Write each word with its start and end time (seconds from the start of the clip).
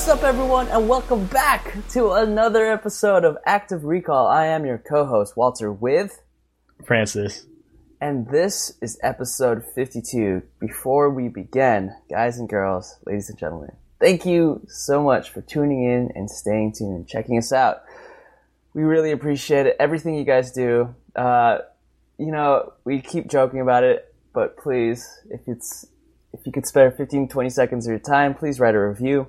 What's 0.00 0.08
up, 0.08 0.22
everyone, 0.22 0.68
and 0.68 0.88
welcome 0.88 1.26
back 1.26 1.76
to 1.90 2.12
another 2.12 2.64
episode 2.64 3.22
of 3.22 3.36
Active 3.44 3.84
Recall. 3.84 4.26
I 4.26 4.46
am 4.46 4.64
your 4.64 4.78
co-host 4.78 5.36
Walter 5.36 5.70
with, 5.70 6.22
Francis. 6.86 7.44
and 8.00 8.26
this 8.26 8.78
is 8.80 8.98
episode 9.02 9.62
52. 9.74 10.40
Before 10.58 11.10
we 11.10 11.28
begin, 11.28 11.94
guys 12.08 12.38
and 12.38 12.48
girls, 12.48 12.96
ladies 13.04 13.28
and 13.28 13.38
gentlemen, 13.38 13.72
thank 14.00 14.24
you 14.24 14.66
so 14.68 15.02
much 15.02 15.28
for 15.28 15.42
tuning 15.42 15.84
in 15.84 16.10
and 16.14 16.30
staying 16.30 16.72
tuned 16.72 16.96
and 16.96 17.06
checking 17.06 17.36
us 17.36 17.52
out. 17.52 17.82
We 18.72 18.84
really 18.84 19.10
appreciate 19.10 19.66
it. 19.66 19.76
Everything 19.78 20.14
you 20.14 20.24
guys 20.24 20.50
do. 20.50 20.94
Uh, 21.14 21.58
you 22.16 22.32
know, 22.32 22.72
we 22.84 23.02
keep 23.02 23.28
joking 23.28 23.60
about 23.60 23.84
it, 23.84 24.14
but 24.32 24.56
please, 24.56 25.06
if 25.28 25.42
it's 25.46 25.86
if 26.32 26.46
you 26.46 26.52
could 26.52 26.66
spare 26.66 26.90
15, 26.90 27.28
20 27.28 27.50
seconds 27.50 27.86
of 27.86 27.90
your 27.90 27.98
time, 27.98 28.32
please 28.32 28.58
write 28.58 28.74
a 28.74 28.80
review 28.80 29.28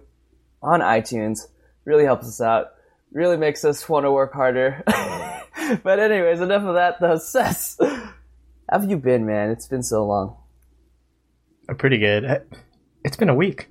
on 0.62 0.82
iTunes. 0.82 1.48
Really 1.86 2.04
helps 2.06 2.28
us 2.28 2.42
out. 2.42 2.68
Really 3.12 3.38
makes 3.38 3.66
us 3.66 3.88
want 3.90 4.06
to 4.06 4.12
work 4.12 4.34
harder. 4.34 4.84
but 5.84 6.00
anyways, 6.00 6.40
enough 6.42 6.64
of 6.64 6.76
that 6.76 7.00
though. 7.00 7.18
Seth, 7.20 7.76
how 7.80 8.14
have 8.72 8.90
you 8.90 8.98
been, 8.98 9.26
man? 9.26 9.50
It's 9.52 9.68
been 9.68 9.84
so 9.84 10.06
long. 10.06 10.38
Uh, 11.70 11.74
Pretty 11.74 11.98
good. 11.98 12.26
Uh, 12.26 12.40
It's 13.04 13.18
been 13.18 13.30
a 13.30 13.36
week. 13.36 13.68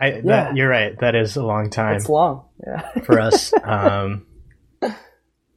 I, 0.00 0.12
Yeah. 0.12 0.20
that, 0.24 0.56
you're 0.56 0.68
right. 0.68 0.98
That 1.00 1.14
is 1.14 1.36
a 1.36 1.42
long 1.44 1.68
time 1.70 1.96
It's 1.96 2.08
long. 2.08 2.44
Yeah. 2.66 2.88
for 3.04 3.18
us. 3.20 3.52
Um, 3.64 4.26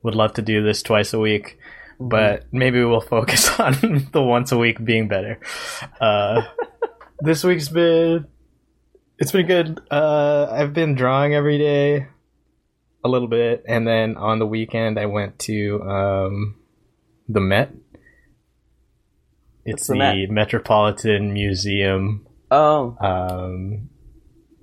would 0.04 0.16
love 0.16 0.34
to 0.34 0.42
do 0.42 0.64
this 0.64 0.82
twice 0.84 1.14
a 1.14 1.20
week, 1.20 1.60
Mm-hmm. 2.00 2.10
but 2.10 2.46
maybe 2.52 2.84
we'll 2.84 3.00
focus 3.02 3.60
on 3.60 4.08
the 4.12 4.22
once 4.24 4.52
a 4.52 4.58
week 4.58 4.84
being 4.84 5.08
better. 5.08 5.40
Uh, 6.02 6.42
this 7.20 7.44
week's 7.44 7.70
been 7.70 8.26
it's 9.24 9.32
been 9.32 9.48
good. 9.48 9.80
Uh, 9.90 10.50
I've 10.52 10.74
been 10.74 10.96
drawing 10.96 11.34
every 11.34 11.58
day 11.58 12.08
a 13.06 13.08
little 13.08 13.30
bit, 13.30 13.64
and 13.66 13.88
then 13.88 14.18
on 14.18 14.40
the 14.40 14.46
weekend 14.46 15.00
I 15.00 15.06
went 15.06 15.40
to 15.40 15.82
um, 15.82 16.56
the 17.30 17.40
Met. 17.40 17.72
It's 19.64 19.88
the 19.88 19.94
the, 19.94 20.00
Met? 20.00 20.30
Metropolitan 20.30 21.32
Museum 21.32 22.28
Um. 22.52 22.98
um, 23.00 23.90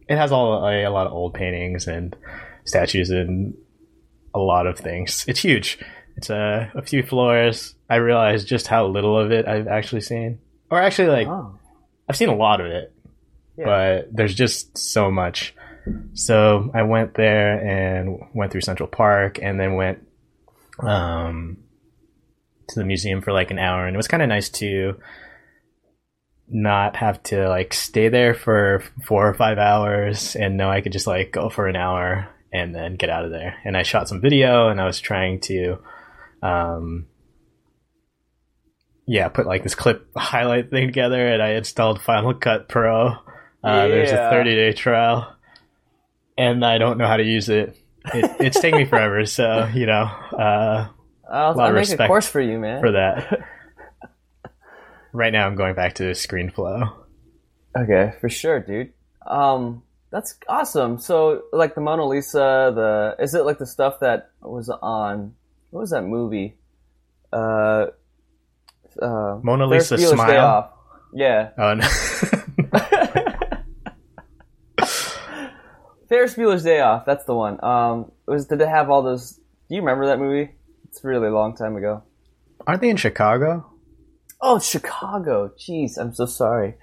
it 0.06 0.18
has 0.18 0.30
all 0.30 0.66
a, 0.66 0.84
a 0.84 0.90
lot 0.90 1.06
of 1.06 1.14
old 1.14 1.32
paintings 1.32 1.86
and 1.86 2.14
statues 2.64 3.08
and 3.08 3.54
a 4.34 4.38
lot 4.38 4.66
of 4.66 4.78
things. 4.78 5.24
It's 5.26 5.40
huge. 5.40 5.78
It's 6.18 6.28
a, 6.28 6.70
a 6.74 6.82
few 6.82 7.02
floors. 7.02 7.76
I 7.88 7.96
realized 7.96 8.46
just 8.46 8.66
how 8.66 8.86
little 8.88 9.18
of 9.18 9.32
it 9.32 9.48
I've 9.48 9.68
actually 9.68 10.02
seen, 10.02 10.38
or 10.70 10.78
actually 10.78 11.08
like 11.08 11.28
oh. 11.28 11.58
I've 12.06 12.16
seen 12.16 12.28
a 12.28 12.36
lot 12.36 12.60
of 12.60 12.66
it, 12.66 12.92
But 13.64 14.14
there's 14.14 14.34
just 14.34 14.76
so 14.78 15.10
much. 15.10 15.54
So 16.14 16.70
I 16.74 16.82
went 16.82 17.14
there 17.14 17.58
and 17.58 18.18
went 18.34 18.52
through 18.52 18.60
Central 18.60 18.88
Park, 18.88 19.38
and 19.40 19.58
then 19.58 19.74
went 19.74 20.06
um, 20.80 21.58
to 22.68 22.78
the 22.78 22.84
museum 22.84 23.22
for 23.22 23.32
like 23.32 23.50
an 23.50 23.58
hour, 23.58 23.86
and 23.86 23.94
it 23.94 23.98
was 23.98 24.08
kind 24.08 24.22
of 24.22 24.28
nice 24.28 24.48
to 24.50 25.00
not 26.48 26.96
have 26.96 27.22
to 27.22 27.48
like 27.48 27.72
stay 27.72 28.08
there 28.08 28.34
for 28.34 28.82
four 29.04 29.28
or 29.28 29.34
five 29.34 29.58
hours, 29.58 30.36
and 30.36 30.56
know 30.56 30.70
I 30.70 30.80
could 30.80 30.92
just 30.92 31.06
like 31.06 31.32
go 31.32 31.48
for 31.48 31.66
an 31.66 31.76
hour 31.76 32.28
and 32.52 32.74
then 32.74 32.96
get 32.96 33.10
out 33.10 33.24
of 33.24 33.30
there. 33.30 33.56
And 33.64 33.76
I 33.76 33.82
shot 33.82 34.08
some 34.08 34.20
video, 34.20 34.68
and 34.68 34.80
I 34.80 34.84
was 34.84 35.00
trying 35.00 35.40
to. 35.42 35.78
Um, 36.42 37.06
yeah, 39.06 39.28
put 39.28 39.46
like 39.46 39.64
this 39.64 39.74
clip 39.74 40.08
highlight 40.16 40.70
thing 40.70 40.86
together, 40.86 41.26
and 41.26 41.42
I 41.42 41.54
installed 41.54 42.00
Final 42.00 42.32
Cut 42.32 42.68
Pro. 42.68 43.16
Uh, 43.62 43.88
There's 43.88 44.10
a 44.10 44.30
30 44.30 44.54
day 44.54 44.72
trial, 44.72 45.36
and 46.38 46.64
I 46.64 46.78
don't 46.78 46.98
know 46.98 47.06
how 47.06 47.16
to 47.16 47.24
use 47.24 47.48
it. 47.48 47.76
it 48.14 48.36
it's 48.40 48.60
taking 48.60 48.80
me 48.80 48.84
forever, 48.86 49.24
so 49.26 49.68
you 49.74 49.86
know, 49.86 50.02
uh, 50.02 50.88
I'll, 51.30 51.60
I'll 51.60 51.72
make 51.72 51.90
a 51.90 52.06
course 52.06 52.26
for 52.26 52.40
you, 52.40 52.58
man. 52.58 52.80
for 52.80 52.92
that. 52.92 53.40
right 55.12 55.32
now, 55.32 55.46
I'm 55.46 55.56
going 55.56 55.74
back 55.74 55.94
to 55.96 56.04
ScreenFlow. 56.04 56.92
Okay, 57.76 58.14
for 58.20 58.28
sure, 58.28 58.60
dude. 58.60 58.92
Um, 59.26 59.82
that's 60.10 60.36
awesome. 60.48 60.98
So, 60.98 61.42
like 61.52 61.74
the 61.74 61.80
Mona 61.80 62.06
Lisa, 62.06 62.72
the 62.74 63.16
is 63.22 63.34
it 63.34 63.44
like 63.44 63.58
the 63.58 63.66
stuff 63.66 64.00
that 64.00 64.30
was 64.40 64.70
on 64.70 65.34
what 65.70 65.80
was 65.80 65.90
that 65.90 66.02
movie? 66.02 66.56
Uh, 67.32 67.86
uh, 69.00 69.38
Mona 69.42 69.66
Lisa 69.66 69.98
Smile. 69.98 70.76
Yeah, 71.12 71.50
Oh 71.58 71.74
no. 71.74 71.86
Ferris 76.10 76.34
Bueller's 76.34 76.64
Day 76.64 76.80
Off. 76.80 77.06
That's 77.06 77.24
the 77.24 77.34
one. 77.34 77.62
Um, 77.64 78.10
it 78.26 78.30
was 78.30 78.46
did 78.46 78.60
it 78.60 78.68
have 78.68 78.90
all 78.90 79.02
those? 79.02 79.34
Do 79.68 79.76
you 79.76 79.80
remember 79.80 80.06
that 80.08 80.18
movie? 80.18 80.50
It's 80.88 81.02
a 81.04 81.06
really 81.08 81.30
long 81.30 81.56
time 81.56 81.76
ago. 81.76 82.02
Aren't 82.66 82.80
they 82.82 82.90
in 82.90 82.96
Chicago? 82.96 83.64
Oh, 84.40 84.58
Chicago. 84.58 85.52
Jeez, 85.56 85.96
I'm 85.98 86.12
so 86.12 86.26
sorry. 86.26 86.74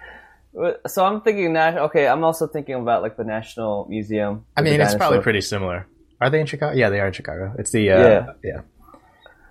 So 0.88 1.06
I'm 1.06 1.22
thinking 1.22 1.54
that. 1.54 1.78
Okay, 1.78 2.08
I'm 2.08 2.24
also 2.24 2.48
thinking 2.48 2.76
about 2.76 3.02
like 3.02 3.18
the 3.18 3.26
National 3.26 3.86
Museum. 3.90 4.46
I 4.56 4.62
mean, 4.62 4.80
it's 4.80 4.96
probably 4.96 5.20
pretty 5.20 5.42
similar. 5.42 5.86
Are 6.22 6.30
they 6.30 6.40
in 6.40 6.48
Chicago? 6.48 6.74
Yeah, 6.76 6.90
they 6.90 7.02
are 7.02 7.08
in 7.08 7.14
Chicago. 7.14 7.54
It's 7.60 7.72
the 7.72 7.92
uh, 7.92 8.00
Yeah. 8.00 8.26
yeah. 8.44 8.62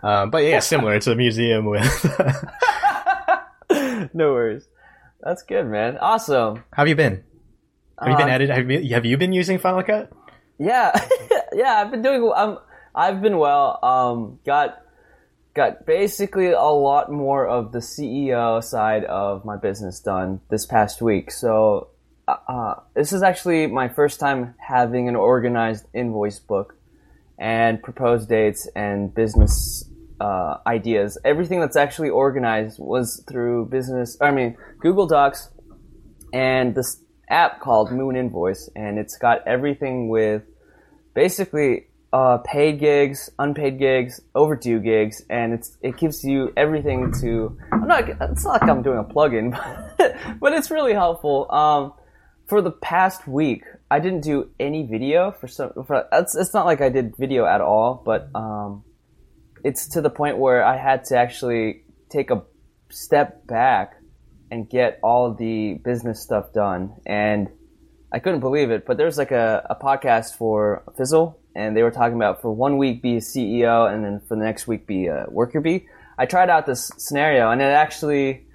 Um, 0.03 0.31
but 0.31 0.39
yeah, 0.39 0.61
similar. 0.61 0.95
It's 0.95 1.07
a 1.07 1.15
museum 1.15 1.67
with. 1.67 1.85
no 4.15 4.33
worries. 4.33 4.67
That's 5.21 5.43
good, 5.43 5.67
man. 5.67 5.99
Awesome. 5.99 6.57
How 6.73 6.83
have 6.83 6.89
you 6.89 6.97
been? 6.97 7.25
Have 7.99 8.09
you 8.09 8.17
been 8.17 8.29
Uh, 8.29 8.33
edited? 8.33 8.57
Have 8.57 8.71
you, 8.71 8.95
have 8.95 9.05
you 9.07 9.17
been 9.17 9.33
using 9.33 9.59
Final 9.59 9.83
Cut? 9.83 10.11
Yeah, 10.59 10.93
yeah. 11.53 11.81
I've 11.81 11.91
been 11.91 12.03
doing. 12.03 12.31
Um, 12.35 12.59
I've 12.95 13.23
been 13.23 13.39
well. 13.39 13.79
Um, 13.83 14.39
got 14.45 14.83
got 15.55 15.87
basically 15.87 16.51
a 16.51 16.61
lot 16.61 17.11
more 17.11 17.47
of 17.47 17.73
the 17.73 17.79
CEO 17.79 18.63
side 18.63 19.05
of 19.05 19.45
my 19.45 19.57
business 19.57 20.01
done 20.01 20.41
this 20.51 20.67
past 20.67 21.01
week. 21.01 21.31
So, 21.31 21.89
uh, 22.29 22.37
uh, 22.47 22.75
this 22.95 23.13
is 23.13 23.23
actually 23.23 23.67
my 23.67 23.89
first 23.89 24.21
time 24.21 24.55
having 24.59 25.09
an 25.09 25.17
organized 25.17 25.87
invoice 25.95 26.39
book 26.39 26.75
and 27.39 27.83
proposed 27.83 28.29
dates 28.29 28.69
and 28.77 29.15
business 29.15 29.89
uh, 30.21 30.57
ideas. 30.67 31.19
Everything 31.25 31.61
that's 31.61 31.77
actually 31.77 32.11
organized 32.11 32.79
was 32.79 33.25
through 33.29 33.67
business. 33.67 34.17
I 34.21 34.31
mean, 34.31 34.57
Google 34.81 35.07
Docs 35.07 35.51
and 36.33 36.75
this 36.75 37.03
app 37.29 37.61
called 37.61 37.93
Moon 37.93 38.17
Invoice, 38.17 38.69
and 38.75 38.99
it's 38.99 39.17
got 39.19 39.47
everything 39.47 40.09
with 40.09 40.43
basically 41.15 41.87
uh, 42.13 42.39
paid 42.39 42.79
gigs, 42.79 43.31
unpaid 43.39 43.79
gigs, 43.79 44.21
overdue 44.35 44.81
gigs, 44.81 45.23
and 45.29 45.53
it's 45.53 45.77
it 45.83 45.97
gives 45.97 46.25
you 46.25 46.53
everything 46.57 47.13
to. 47.21 47.59
I'm 47.73 47.87
not. 47.87 48.09
It's 48.09 48.45
not 48.45 48.61
like 48.61 48.71
I'm 48.71 48.83
doing 48.83 48.99
a 48.99 49.05
plugin, 49.05 49.51
but, 49.99 50.17
but 50.41 50.53
it's 50.53 50.71
really 50.71 50.95
helpful. 50.95 51.51
Um, 51.53 51.93
for 52.47 52.63
the 52.63 52.71
past 52.71 53.27
week, 53.27 53.65
I 53.91 53.99
didn't 53.99 54.23
do 54.23 54.51
any 54.61 54.87
video 54.87 55.33
for 55.33 55.49
some. 55.49 55.73
For, 55.87 56.07
it's 56.13 56.37
it's 56.37 56.55
not 56.55 56.65
like 56.65 56.81
I 56.81 56.89
did 56.89 57.17
video 57.17 57.45
at 57.45 57.61
all, 57.61 58.03
but 58.05 58.29
um, 58.35 58.85
it's 59.65 59.89
to 59.89 60.01
the 60.01 60.11
point 60.11 60.39
where 60.39 60.65
I 60.65 60.77
had 60.77 61.05
to 61.07 61.19
actually 61.19 61.83
take 62.09 62.31
a 62.31 62.45
step 62.89 63.47
back 63.47 64.01
and 64.51 64.69
get 64.69 64.99
all 65.03 65.35
the 65.35 65.75
business 65.75 66.23
stuff 66.23 66.53
done. 66.53 66.95
And 67.05 67.49
I 68.13 68.19
couldn't 68.19 68.41
believe 68.41 68.71
it, 68.71 68.87
but 68.87 68.97
there's 68.97 69.19
like 69.19 69.33
a, 69.33 69.67
a 69.69 69.75
podcast 69.75 70.37
for 70.37 70.83
Fizzle, 70.97 71.39
and 71.55 71.77
they 71.77 71.83
were 71.83 71.91
talking 71.91 72.17
about 72.17 72.41
for 72.41 72.53
one 72.53 72.79
week 72.79 73.03
be 73.03 73.17
a 73.17 73.21
CEO, 73.21 73.93
and 73.93 74.05
then 74.05 74.21
for 74.21 74.37
the 74.37 74.45
next 74.45 74.67
week 74.67 74.87
be 74.87 75.07
a 75.07 75.27
worker 75.29 75.61
bee. 75.61 75.89
I 76.19 76.27
tried 76.27 76.49
out 76.49 76.67
this 76.67 76.91
scenario, 76.97 77.51
and 77.51 77.61
it 77.61 77.65
actually 77.65 78.47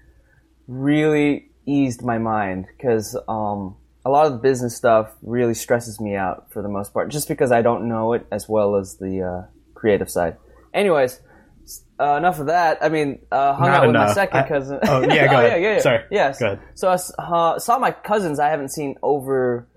really 0.68 1.52
eased 1.66 2.02
my 2.02 2.18
mind 2.18 2.66
because 2.75 3.16
um, 3.28 3.76
a 4.05 4.09
lot 4.09 4.26
of 4.26 4.32
the 4.32 4.40
business 4.40 4.76
stuff 4.76 5.11
really 5.22 5.53
stresses 5.53 5.99
me 5.99 6.16
out 6.16 6.52
for 6.52 6.61
the 6.61 6.70
most 6.70 6.93
part, 6.93 7.11
just 7.11 7.28
because 7.28 7.52
I 7.52 7.61
don't 7.61 7.88
know 7.88 8.14
it 8.14 8.26
as 8.32 8.47
well 8.47 8.78
as 8.78 8.97
the 8.97 9.22
uh, 9.22 9.52
creative 9.76 10.09
side. 10.09 10.38
Anyways, 10.73 11.20
uh, 11.99 12.16
enough 12.16 12.40
of 12.40 12.47
that. 12.47 12.79
I 12.81 12.90
mean, 12.90 13.19
uh, 13.31 13.53
hung 13.53 13.67
Not 13.67 13.84
out 13.84 13.87
with 13.87 13.96
my 13.96 14.13
second 14.13 14.40
I- 14.40 14.47
cousin. 14.47 14.79
oh, 14.84 15.02
yeah, 15.02 15.28
go 15.31 15.35
oh, 15.35 15.40
ahead. 15.40 15.61
Yeah, 15.61 15.67
yeah, 15.67 15.75
yeah. 15.75 15.81
Sorry. 15.81 16.03
Yes. 16.09 16.40
Go 16.40 16.46
ahead. 16.47 16.59
So 16.73 16.90
I 16.90 16.93
uh, 17.23 17.59
saw 17.59 17.78
my 17.78 17.91
cousins 17.91 18.40
I 18.40 18.49
haven't 18.49 18.69
seen 18.69 18.96
over, 19.03 19.67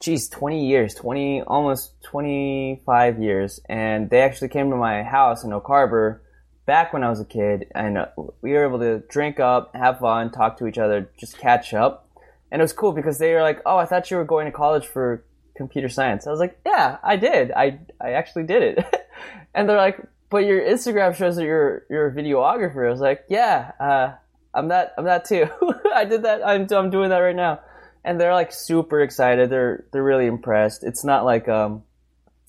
geez, 0.00 0.28
20 0.28 0.66
years, 0.66 0.94
20, 0.94 1.42
almost 1.42 2.02
25 2.04 3.20
years. 3.20 3.60
And 3.68 4.08
they 4.08 4.22
actually 4.22 4.48
came 4.48 4.70
to 4.70 4.76
my 4.76 5.02
house 5.02 5.44
in 5.44 5.52
Oak 5.52 5.66
Harbor 5.66 6.22
back 6.64 6.92
when 6.92 7.04
I 7.04 7.10
was 7.10 7.20
a 7.20 7.26
kid. 7.26 7.66
And 7.74 7.98
uh, 7.98 8.06
we 8.40 8.52
were 8.52 8.66
able 8.66 8.78
to 8.78 9.00
drink 9.08 9.38
up, 9.38 9.74
have 9.74 9.98
fun, 9.98 10.32
talk 10.32 10.58
to 10.58 10.66
each 10.66 10.78
other, 10.78 11.10
just 11.18 11.38
catch 11.38 11.74
up. 11.74 12.08
And 12.50 12.60
it 12.60 12.64
was 12.64 12.72
cool 12.72 12.92
because 12.92 13.18
they 13.18 13.34
were 13.34 13.42
like, 13.42 13.60
oh, 13.66 13.76
I 13.76 13.86
thought 13.86 14.10
you 14.10 14.16
were 14.16 14.24
going 14.24 14.46
to 14.46 14.52
college 14.52 14.86
for 14.86 15.24
computer 15.56 15.88
science. 15.88 16.26
I 16.26 16.30
was 16.30 16.40
like, 16.40 16.58
yeah, 16.64 16.98
I 17.02 17.16
did. 17.16 17.50
I, 17.50 17.80
I 18.00 18.12
actually 18.12 18.44
did 18.44 18.62
it. 18.62 19.06
and 19.54 19.68
they're 19.68 19.76
like, 19.76 20.00
but 20.30 20.44
your 20.44 20.60
Instagram 20.60 21.14
shows 21.14 21.36
that 21.36 21.44
you're, 21.44 21.84
you're 21.88 22.08
a 22.08 22.12
videographer. 22.12 22.86
I 22.86 22.90
was 22.90 23.00
like, 23.00 23.24
yeah, 23.28 23.72
uh, 23.78 24.12
I'm 24.52 24.68
that, 24.68 24.94
I'm 24.98 25.04
that 25.04 25.24
too. 25.24 25.48
I 25.94 26.04
did 26.04 26.22
that. 26.22 26.46
I'm, 26.46 26.66
I'm 26.70 26.90
doing 26.90 27.10
that 27.10 27.18
right 27.18 27.36
now. 27.36 27.60
and 28.06 28.20
they're 28.20 28.32
like 28.32 28.52
super 28.52 29.00
excited. 29.02 29.50
They're 29.50 29.84
they're 29.92 30.02
really 30.02 30.26
impressed. 30.26 30.84
It's 30.84 31.04
not 31.04 31.24
like 31.24 31.48
um, 31.48 31.82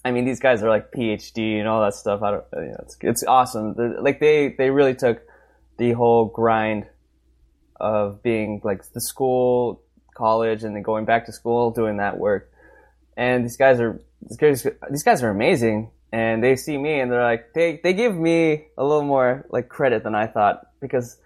I 0.05 0.11
mean 0.11 0.23
these 0.23 0.39
guys 0.39 0.61
are 0.61 0.69
like 0.69 0.91
PhD 0.91 1.57
and 1.59 1.67
all 1.67 1.81
that 1.81 1.95
stuff. 1.95 2.21
I 2.21 2.31
don't. 2.31 2.43
You 2.53 2.61
know, 2.61 2.79
it's 2.83 2.97
it's 3.01 3.23
awesome. 3.23 3.73
They're, 3.73 3.99
like 3.99 4.19
they 4.19 4.49
they 4.55 4.69
really 4.69 4.93
took 4.93 5.23
the 5.77 5.93
whole 5.93 6.25
grind 6.25 6.85
of 7.79 8.21
being 8.21 8.61
like 8.63 8.83
the 8.93 9.01
school, 9.01 9.81
college, 10.15 10.63
and 10.63 10.75
then 10.75 10.83
going 10.83 11.05
back 11.05 11.25
to 11.25 11.31
school, 11.31 11.71
doing 11.71 11.97
that 11.97 12.19
work. 12.19 12.51
And 13.17 13.43
these 13.43 13.57
guys 13.57 13.79
are 13.79 13.99
these 14.21 14.37
guys, 14.37 14.67
these 14.91 15.03
guys 15.03 15.23
are 15.23 15.31
amazing. 15.31 15.89
And 16.11 16.41
they 16.43 16.55
see 16.55 16.77
me 16.77 16.99
and 16.99 17.11
they're 17.11 17.23
like 17.23 17.53
they 17.53 17.81
they 17.83 17.93
give 17.93 18.15
me 18.15 18.67
a 18.77 18.83
little 18.83 19.03
more 19.03 19.45
like 19.49 19.67
credit 19.67 20.03
than 20.03 20.15
I 20.15 20.27
thought 20.27 20.67
because 20.79 21.17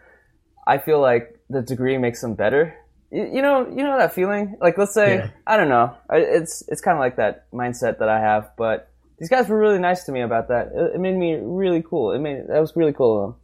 I 0.65 0.77
feel 0.79 0.99
like 0.99 1.39
the 1.49 1.61
degree 1.61 1.97
makes 1.97 2.21
them 2.21 2.33
better. 2.33 2.73
You, 3.11 3.29
you 3.33 3.41
know, 3.41 3.67
you 3.67 3.83
know 3.83 3.97
that 3.97 4.13
feeling. 4.13 4.57
Like, 4.59 4.77
let's 4.77 4.93
say 4.93 5.15
Yeah. 5.17 5.29
I 5.45 5.57
don't 5.57 5.69
know. 5.69 5.95
It's 6.11 6.63
it's 6.67 6.81
kind 6.81 6.95
of 6.95 6.99
like 6.99 7.17
that 7.17 7.51
mindset 7.51 7.99
that 7.99 8.09
I 8.09 8.19
have. 8.19 8.51
But 8.57 8.89
these 9.19 9.29
guys 9.29 9.47
were 9.47 9.57
really 9.57 9.79
nice 9.79 10.05
to 10.05 10.11
me 10.11 10.21
about 10.21 10.47
that. 10.47 10.71
It, 10.73 10.95
it 10.95 10.99
made 10.99 11.15
me 11.15 11.37
really 11.39 11.83
cool. 11.87 12.11
It 12.13 12.19
made 12.19 12.47
that 12.47 12.59
was 12.59 12.75
really 12.75 12.93
cool 12.93 13.23
of 13.23 13.31
them. 13.31 13.39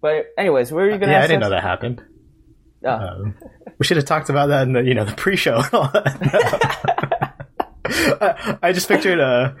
But 0.00 0.32
anyways, 0.38 0.72
where 0.72 0.86
are 0.86 0.90
you 0.90 0.98
gonna? 0.98 1.12
Yeah, 1.12 1.22
I 1.22 1.26
didn't 1.26 1.40
know 1.40 1.50
that 1.50 1.62
happened. 1.62 2.02
Oh. 2.84 2.90
Um, 2.90 3.34
we 3.78 3.84
should 3.84 3.98
have 3.98 4.06
talked 4.06 4.30
about 4.30 4.46
that 4.46 4.62
in 4.62 4.72
the 4.72 4.82
you 4.82 4.94
know 4.94 5.04
the 5.04 5.12
pre-show. 5.12 5.62
I, 8.22 8.58
I 8.62 8.72
just 8.72 8.88
pictured 8.88 9.20
uh 9.20 9.52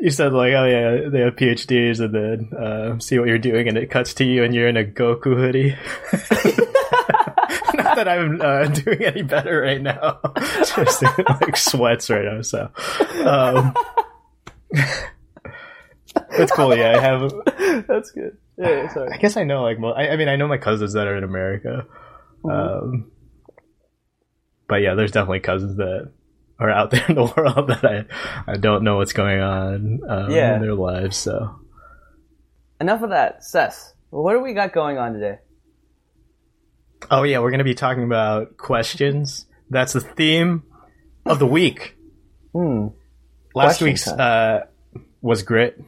you 0.00 0.10
said 0.10 0.32
like 0.32 0.52
oh 0.52 0.64
yeah 0.64 1.08
they 1.08 1.20
have 1.20 1.36
PhDs 1.36 2.00
and 2.00 2.14
then 2.14 2.58
uh, 2.58 2.98
see 2.98 3.18
what 3.18 3.28
you're 3.28 3.38
doing 3.38 3.68
and 3.68 3.76
it 3.76 3.90
cuts 3.90 4.14
to 4.14 4.24
you 4.24 4.44
and 4.44 4.54
you're 4.54 4.68
in 4.68 4.76
a 4.76 4.84
Goku 4.84 5.36
hoodie. 5.36 5.76
Not 7.74 7.96
that 7.96 8.08
I'm 8.08 8.40
uh, 8.40 8.64
doing 8.66 9.02
any 9.02 9.22
better 9.22 9.60
right 9.60 9.80
now, 9.80 10.20
just 10.58 11.02
like 11.02 11.56
sweats 11.56 12.10
right 12.10 12.24
now. 12.24 12.42
So 12.42 12.70
um, 13.24 13.74
it's 16.32 16.52
cool. 16.52 16.76
Yeah, 16.76 16.96
I 16.96 17.00
have. 17.00 17.32
That's 17.86 18.10
good. 18.10 18.36
Yeah, 18.56 18.92
sorry. 18.92 19.12
I 19.12 19.16
guess 19.16 19.36
I 19.36 19.44
know 19.44 19.62
like 19.62 19.78
mo- 19.78 19.92
I, 19.92 20.10
I 20.10 20.16
mean 20.16 20.28
I 20.28 20.36
know 20.36 20.48
my 20.48 20.58
cousins 20.58 20.92
that 20.94 21.06
are 21.06 21.16
in 21.16 21.24
America. 21.24 21.86
Um, 22.44 23.10
but 24.68 24.76
yeah, 24.76 24.94
there's 24.94 25.12
definitely 25.12 25.40
cousins 25.40 25.76
that 25.76 26.10
are 26.60 26.70
out 26.70 26.90
there 26.90 27.04
in 27.08 27.14
the 27.16 27.24
world 27.36 27.68
that 27.68 27.84
I 27.84 28.04
I 28.46 28.56
don't 28.56 28.84
know 28.84 28.98
what's 28.98 29.12
going 29.14 29.40
on 29.40 30.00
um, 30.08 30.30
Yeah. 30.30 30.54
in 30.56 30.60
their 30.62 30.74
lives. 30.74 31.16
So 31.16 31.56
Enough 32.80 33.02
of 33.02 33.10
that, 33.10 33.42
Seth. 33.44 33.94
What 34.10 34.32
do 34.34 34.40
we 34.40 34.54
got 34.54 34.72
going 34.72 34.98
on 34.98 35.14
today? 35.14 35.38
oh 37.10 37.22
yeah, 37.22 37.38
we're 37.38 37.50
gonna 37.50 37.64
be 37.64 37.74
talking 37.74 38.04
about 38.04 38.56
questions. 38.58 39.46
That's 39.70 39.92
the 39.94 40.00
theme 40.00 40.62
of 41.26 41.38
the 41.38 41.46
week. 41.46 41.96
Hmm. 42.52 42.88
Last 43.54 43.78
Question 43.78 43.86
week's 43.86 44.08
uh, 44.08 44.66
was 45.22 45.44
grit. 45.44 45.80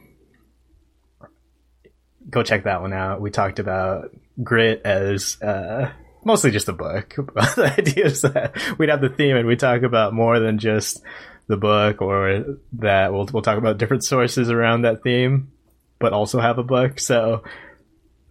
Go 2.29 2.41
check 2.41 2.63
that 2.63 2.81
one 2.81 2.93
out. 2.93 3.19
We 3.19 3.31
talked 3.31 3.59
about 3.59 4.15
grit 4.41 4.81
as 4.85 5.41
uh, 5.41 5.91
mostly 6.25 6.51
just 6.51 6.69
a 6.69 6.73
book. 6.73 7.15
the 7.15 7.73
idea 7.77 8.05
is 8.05 8.21
that 8.21 8.55
we'd 8.77 8.89
have 8.89 9.01
the 9.01 9.09
theme 9.09 9.35
and 9.35 9.47
we 9.47 9.55
talk 9.55 9.83
about 9.83 10.13
more 10.13 10.39
than 10.39 10.57
just 10.57 11.01
the 11.47 11.57
book, 11.57 12.01
or 12.01 12.57
that 12.73 13.11
we'll 13.11 13.27
we'll 13.31 13.43
talk 13.43 13.57
about 13.57 13.77
different 13.77 14.03
sources 14.03 14.49
around 14.49 14.83
that 14.83 15.03
theme, 15.03 15.51
but 15.99 16.13
also 16.13 16.39
have 16.39 16.57
a 16.57 16.63
book. 16.63 16.99
So 16.99 17.43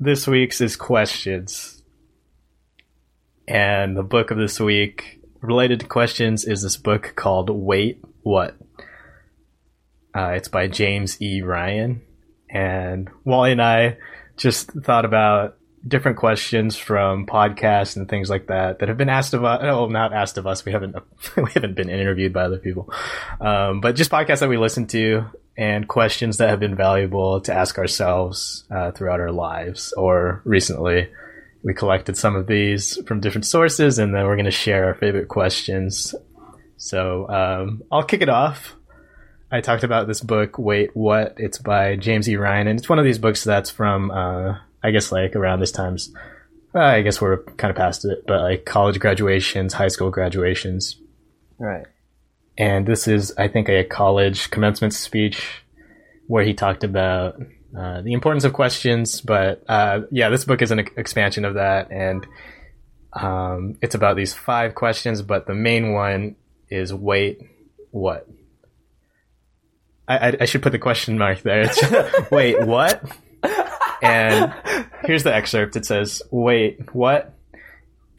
this 0.01 0.27
week's 0.27 0.61
is 0.61 0.77
questions, 0.77 1.83
and 3.47 3.97
the 3.97 4.03
book 4.03 4.31
of 4.31 4.39
this 4.39 4.59
week 4.59 5.21
related 5.43 5.81
to 5.81 5.87
questions 5.87 6.45
is 6.45 6.63
this 6.63 6.77
book 6.77 7.13
called 7.17 7.51
Wait 7.51 8.03
What. 8.23 8.57
Uh, 10.15 10.33
it's 10.37 10.49
by 10.49 10.69
James 10.69 11.21
E. 11.21 11.43
Ryan. 11.43 12.03
And 12.49 13.09
Wally 13.25 13.53
and 13.53 13.63
I 13.63 13.97
just 14.37 14.71
thought 14.71 15.05
about 15.05 15.57
different 15.87 16.17
questions 16.17 16.77
from 16.77 17.27
podcasts 17.27 17.97
and 17.97 18.09
things 18.09 18.31
like 18.31 18.47
that 18.47 18.79
that 18.79 18.89
have 18.89 18.97
been 18.97 19.09
asked 19.09 19.35
of 19.35 19.45
us. 19.45 19.61
Oh, 19.63 19.87
not 19.87 20.13
asked 20.13 20.39
of 20.39 20.47
us. 20.47 20.65
We 20.65 20.73
haven't 20.73 20.97
we 21.37 21.51
haven't 21.53 21.75
been 21.75 21.91
interviewed 21.91 22.33
by 22.33 22.43
other 22.43 22.59
people, 22.59 22.93
um, 23.41 23.81
but 23.81 23.97
just 23.97 24.11
podcasts 24.11 24.41
that 24.41 24.49
we 24.49 24.59
listen 24.59 24.87
to 24.89 25.27
and 25.57 25.87
questions 25.87 26.39
that 26.39 26.49
have 26.49 26.61
been 26.61 26.77
valuable 26.77 27.41
to 27.43 27.53
ask 27.53 27.79
ourselves 27.79 28.65
uh, 28.71 28.91
throughout 28.93 29.21
our 29.21 29.33
lives 29.33 29.93
or 29.93 30.41
recently. 30.45 31.09
We 31.65 31.75
collected 31.75 32.17
some 32.17 32.35
of 32.35 32.49
these 32.49 32.99
from 33.07 33.21
different 33.21 33.47
sources, 33.47 33.99
and 33.99 34.13
then 34.13 34.27
we're 34.27 34.35
going 34.35 34.47
to 34.47 34.51
share 34.51 34.87
our 34.87 34.95
favorite 34.95 35.29
questions. 35.29 36.13
So 36.77 37.29
um, 37.29 37.85
I'll 37.93 38.03
kick 38.03 38.21
it 38.21 38.29
off. 38.29 38.75
I 39.53 39.61
talked 39.61 39.85
about 39.85 40.09
this 40.09 40.21
book, 40.21 40.59
Wait, 40.59 40.91
What? 40.97 41.35
It's 41.37 41.59
by 41.59 41.95
James 41.97 42.29
E. 42.29 42.37
Ryan, 42.37 42.67
and 42.67 42.79
it's 42.79 42.89
one 42.89 42.99
of 42.99 43.05
these 43.05 43.19
books 43.19 43.45
that's 43.45 43.71
from, 43.71 44.11
uh, 44.11 44.59
I 44.83 44.91
guess, 44.91 45.13
like 45.13 45.37
around 45.37 45.61
this 45.61 45.73
times. 45.73 46.13
Uh, 46.75 46.81
I 46.81 47.03
guess 47.03 47.21
we're 47.21 47.43
kind 47.43 47.71
of 47.71 47.77
past 47.77 48.05
it, 48.05 48.25
but 48.27 48.41
like 48.41 48.65
college 48.65 48.99
graduations, 48.99 49.75
high 49.75 49.89
school 49.89 50.11
graduations. 50.11 50.97
Right. 51.59 51.87
And 52.57 52.87
this 52.87 53.07
is, 53.07 53.35
I 53.37 53.49
think, 53.49 53.69
a 53.69 53.85
college 53.85 54.51
commencement 54.51 54.95
speech 54.95 55.63
where 56.27 56.45
he 56.45 56.55
talked 56.55 56.83
about 56.83 57.41
uh, 57.77 58.01
the 58.03 58.13
importance 58.13 58.45
of 58.45 58.53
questions. 58.53 59.21
But 59.21 59.63
uh, 59.69 60.03
yeah, 60.11 60.31
this 60.31 60.45
book 60.45 60.63
is 60.63 60.71
an 60.71 60.79
expansion 60.79 61.45
of 61.45 61.55
that, 61.55 61.91
and 61.91 62.27
um, 63.13 63.79
it's 63.83 63.95
about 63.95 64.17
these 64.17 64.33
five 64.33 64.75
questions. 64.75 65.23
But 65.23 65.47
the 65.47 65.55
main 65.55 65.93
one 65.93 66.37
is 66.69 66.93
wait, 66.93 67.41
what? 67.91 68.27
I, 70.09 70.31
I, 70.31 70.37
I 70.41 70.45
should 70.47 70.63
put 70.63 70.73
the 70.73 70.79
question 70.79 71.17
mark 71.17 71.43
there. 71.43 71.71
Wait, 72.31 72.61
what? 72.67 73.03
And 74.03 74.53
here's 75.05 75.23
the 75.23 75.35
excerpt. 75.35 75.77
It 75.77 75.87
says, 75.87 76.23
"Wait, 76.31 76.95
what?" 76.95 77.35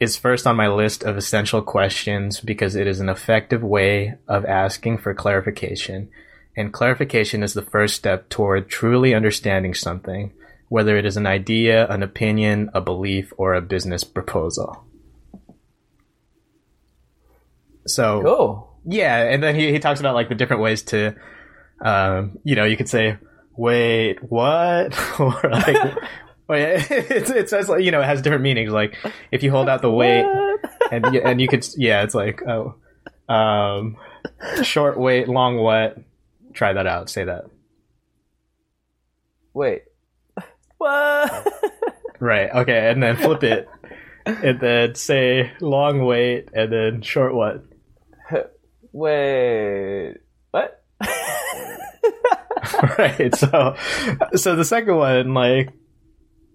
is 0.00 0.16
first 0.16 0.46
on 0.46 0.56
my 0.56 0.66
list 0.66 1.04
of 1.04 1.16
essential 1.16 1.62
questions 1.62 2.40
because 2.40 2.74
it 2.74 2.86
is 2.86 2.98
an 2.98 3.08
effective 3.08 3.62
way 3.62 4.14
of 4.26 4.44
asking 4.44 4.98
for 4.98 5.14
clarification. 5.14 6.08
And 6.56 6.72
clarification 6.72 7.42
is 7.44 7.54
the 7.54 7.62
first 7.62 7.94
step 7.94 8.28
toward 8.28 8.68
truly 8.68 9.14
understanding 9.14 9.72
something, 9.72 10.32
whether 10.68 10.96
it 10.96 11.06
is 11.06 11.16
an 11.16 11.26
idea, 11.26 11.86
an 11.88 12.02
opinion, 12.02 12.70
a 12.74 12.80
belief, 12.80 13.32
or 13.36 13.54
a 13.54 13.62
business 13.62 14.02
proposal. 14.04 14.84
So, 17.86 18.22
Cool. 18.22 18.78
yeah, 18.84 19.18
and 19.24 19.42
then 19.42 19.54
he, 19.54 19.72
he 19.72 19.78
talks 19.78 20.00
about 20.00 20.14
like 20.14 20.28
the 20.28 20.34
different 20.34 20.62
ways 20.62 20.82
to, 20.84 21.14
um, 21.84 22.38
you 22.44 22.56
know, 22.56 22.64
you 22.64 22.76
could 22.76 22.88
say, 22.88 23.16
wait, 23.56 24.22
what? 24.22 24.98
or 25.20 25.32
like, 25.50 26.00
it's, 26.50 27.30
it 27.30 27.48
says 27.48 27.68
like, 27.68 27.82
you 27.82 27.90
know, 27.90 28.00
it 28.00 28.06
has 28.06 28.22
different 28.22 28.42
meanings. 28.42 28.70
Like 28.70 28.96
if 29.30 29.42
you 29.42 29.50
hold 29.50 29.68
out 29.68 29.82
the 29.82 29.90
wait 29.90 30.24
and, 30.92 31.14
you- 31.14 31.20
and 31.22 31.40
you 31.40 31.48
could, 31.48 31.66
yeah, 31.76 32.02
it's 32.02 32.14
like, 32.14 32.42
oh, 32.46 32.74
um, 33.32 33.96
short 34.62 34.98
wait, 34.98 35.28
long 35.28 35.56
what? 35.56 35.98
Try 36.52 36.72
that 36.72 36.86
out. 36.86 37.08
Say 37.10 37.24
that. 37.24 37.44
Wait. 39.52 39.82
What? 40.78 41.52
Right. 42.20 42.50
Okay. 42.50 42.90
And 42.90 43.02
then 43.02 43.16
flip 43.16 43.42
it 43.42 43.68
and 44.26 44.60
then 44.60 44.94
say 44.94 45.52
long 45.60 46.04
wait 46.04 46.48
and 46.54 46.72
then 46.72 47.02
short 47.02 47.34
what? 47.34 47.64
Wait. 48.92 50.14
What? 50.50 50.83
right. 52.98 53.34
So, 53.34 53.76
so 54.34 54.56
the 54.56 54.64
second 54.64 54.96
one, 54.96 55.34
like, 55.34 55.70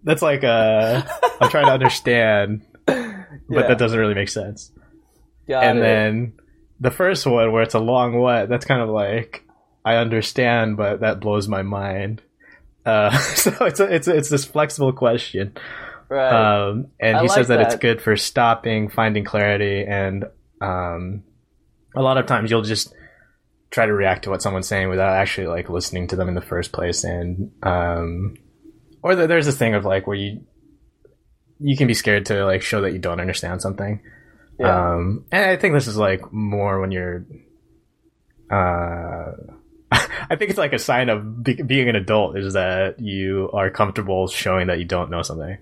that's 0.04 0.22
like 0.22 0.44
uh, 0.44 1.02
I'm 1.42 1.50
trying 1.50 1.66
to 1.66 1.74
understand, 1.74 2.62
but 2.86 2.96
Yeah. 3.50 3.68
that 3.68 3.78
doesn't 3.78 4.00
really 4.00 4.14
make 4.14 4.30
sense. 4.30 4.72
Got 5.48 5.64
and 5.64 5.80
it. 5.80 5.82
then 5.82 6.34
the 6.80 6.92
first 6.92 7.26
one, 7.26 7.52
where 7.52 7.64
it's 7.64 7.74
a 7.76 7.80
long 7.80 8.18
what, 8.18 8.50
that's 8.50 8.66
kind 8.66 8.82
of 8.82 8.90
like 8.90 9.44
I 9.84 9.96
understand, 9.96 10.78
but 10.78 11.02
that 11.02 11.20
blows 11.20 11.48
my 11.48 11.62
mind. 11.64 12.22
Uh, 12.86 13.12
so 13.18 13.66
it's 13.66 13.80
a, 13.80 13.94
it's 13.94 14.08
a, 14.08 14.16
it's 14.16 14.30
this 14.30 14.46
flexible 14.46 14.94
question, 14.94 15.54
right. 16.08 16.68
um, 16.70 16.88
and 17.00 17.18
I 17.18 17.22
he 17.22 17.28
like 17.28 17.36
says 17.36 17.48
that, 17.50 17.60
it's 17.62 17.76
good 17.76 18.02
for 18.02 18.16
stopping, 18.16 18.90
finding 18.90 19.26
clarity, 19.26 19.86
and 19.86 20.26
um, 20.62 21.24
a 21.96 22.02
lot 22.02 22.18
of 22.18 22.26
times 22.26 22.50
you'll 22.52 22.62
just 22.62 22.94
try 23.72 23.86
to 23.86 23.94
react 23.94 24.24
to 24.24 24.30
what 24.30 24.42
someone's 24.42 24.68
saying 24.68 24.90
without 24.90 25.14
actually 25.16 25.48
like 25.48 25.70
listening 25.70 26.08
to 26.08 26.16
them 26.16 26.28
in 26.28 26.36
the 26.36 26.42
first 26.42 26.72
place, 26.72 27.04
and 27.04 27.52
um, 27.64 28.36
or 29.04 29.16
there- 29.16 29.28
there's 29.28 29.46
this 29.46 29.58
thing 29.58 29.76
of 29.76 29.86
like 29.86 30.08
where 30.08 30.18
you 30.18 30.42
you 31.60 31.76
can 31.78 31.88
be 31.88 31.94
scared 31.94 32.26
to 32.28 32.46
like 32.46 32.62
show 32.62 32.82
that 32.82 32.94
you 32.94 33.00
don't 33.00 33.20
understand 33.20 33.62
something. 33.62 34.02
yeah. 34.60 34.94
Um, 34.94 35.26
and 35.32 35.44
I 35.46 35.58
think 35.58 35.74
this 35.74 35.88
is 35.88 35.98
like 35.98 36.32
more 36.32 36.80
when 36.80 36.92
you're, 36.92 37.26
uh, 38.50 39.32
I 39.92 40.36
think 40.36 40.50
it's 40.50 40.58
like 40.58 40.74
a 40.74 40.80
sign 40.80 41.10
of 41.10 41.44
be- 41.44 41.62
being 41.62 41.90
an 41.90 41.96
adult 41.96 42.38
is 42.38 42.54
that 42.54 43.00
you 43.00 43.50
are 43.54 43.70
comfortable 43.70 44.28
showing 44.28 44.68
that 44.68 44.80
you 44.80 44.86
don't 44.86 45.10
know 45.10 45.22
something. 45.22 45.58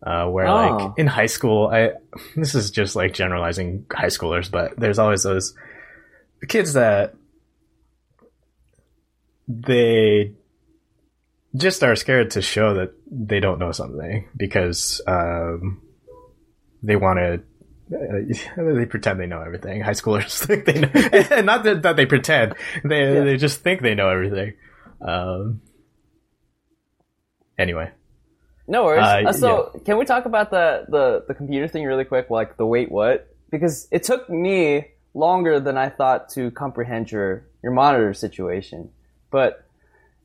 Uh, 0.00 0.26
where 0.28 0.46
Oh. 0.46 0.76
like 0.76 0.92
in 0.98 1.06
high 1.08 1.26
school, 1.26 1.68
I 1.68 1.92
this 2.36 2.54
is 2.54 2.70
just 2.70 2.94
like 2.96 3.12
generalizing 3.14 3.84
high 3.92 4.06
schoolers, 4.06 4.50
but 4.50 4.78
there's 4.78 4.98
always 4.98 5.24
those 5.24 5.54
kids 6.48 6.74
that 6.74 7.14
they 9.48 10.34
just 11.56 11.82
are 11.82 11.96
scared 11.96 12.30
to 12.32 12.42
show 12.42 12.74
that 12.74 12.92
they 13.10 13.40
don't 13.40 13.58
know 13.58 13.72
something 13.72 14.28
because 14.36 15.00
um, 15.06 15.80
they 16.82 16.96
want 16.96 17.18
to. 17.18 17.42
Uh, 17.90 18.72
they 18.74 18.84
pretend 18.84 19.18
they 19.18 19.26
know 19.26 19.40
everything. 19.40 19.80
High 19.80 19.92
schoolers 19.92 20.38
think 20.46 20.66
they 20.66 20.80
know, 20.80 20.90
and 21.34 21.46
not 21.46 21.64
that, 21.64 21.82
that 21.82 21.96
they 21.96 22.04
pretend. 22.06 22.54
They 22.84 23.14
Yeah. 23.14 23.24
they 23.24 23.36
just 23.38 23.60
think 23.60 23.80
they 23.80 23.94
know 23.94 24.10
everything. 24.10 24.54
Um, 25.00 25.62
anyway, 27.58 27.90
No 28.66 28.84
worries. 28.84 29.02
Uh, 29.04 29.28
Uh, 29.28 29.32
so, 29.32 29.80
can 29.86 29.96
we 29.96 30.04
talk 30.04 30.26
about 30.26 30.50
the, 30.50 30.84
the, 30.88 31.24
the 31.28 31.34
computer 31.34 31.68
thing 31.68 31.84
really 31.84 32.04
quick? 32.04 32.28
Like 32.30 32.56
the 32.56 32.66
wait, 32.66 32.90
what? 32.90 33.28
Because 33.50 33.88
it 33.90 34.02
took 34.02 34.28
me 34.28 34.88
longer 35.14 35.60
than 35.60 35.78
I 35.78 35.88
thought 35.88 36.28
to 36.30 36.50
comprehend 36.50 37.10
your 37.10 37.46
your 37.62 37.72
monitor 37.72 38.12
situation, 38.12 38.90
but 39.30 39.64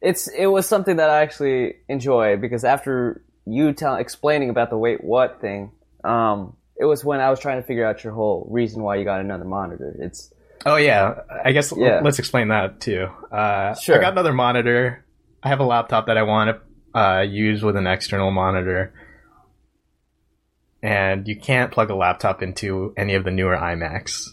it's 0.01 0.27
it 0.27 0.47
was 0.47 0.67
something 0.67 0.97
that 0.97 1.09
I 1.09 1.21
actually 1.21 1.75
enjoy 1.87 2.37
because 2.37 2.63
after 2.63 3.21
you 3.45 3.73
tell 3.73 3.95
explaining 3.95 4.49
about 4.49 4.69
the 4.69 4.77
wait, 4.77 5.03
what 5.03 5.39
thing, 5.41 5.71
um, 6.03 6.55
it 6.77 6.85
was 6.85 7.03
when 7.05 7.19
I 7.19 7.29
was 7.29 7.39
trying 7.39 7.61
to 7.61 7.67
figure 7.67 7.85
out 7.85 8.03
your 8.03 8.13
whole 8.13 8.47
reason 8.49 8.83
why 8.83 8.95
you 8.95 9.05
got 9.05 9.21
another 9.21 9.45
monitor. 9.45 9.95
It's 9.99 10.31
Oh 10.65 10.77
yeah, 10.77 11.15
I 11.43 11.51
guess 11.51 11.73
Yeah. 11.75 11.99
let's 12.03 12.19
explain 12.19 12.47
that 12.49 12.79
too. 12.79 13.07
Uh, 13.31 13.75
Sure. 13.75 13.97
I 13.97 14.01
got 14.01 14.13
another 14.13 14.33
monitor. 14.33 15.03
I 15.41 15.49
have 15.49 15.59
a 15.59 15.65
laptop 15.65 16.07
that 16.07 16.17
I 16.17 16.23
want 16.23 16.57
to 16.93 16.99
uh, 16.99 17.21
use 17.21 17.63
with 17.63 17.75
an 17.75 17.85
external 17.85 18.31
monitor, 18.31 18.93
and 20.81 21.27
you 21.27 21.35
can't 21.37 21.71
plug 21.71 21.89
a 21.89 21.95
laptop 21.95 22.41
into 22.41 22.93
any 22.95 23.15
of 23.15 23.23
the 23.23 23.31
newer 23.31 23.57
iMacs. 23.57 24.29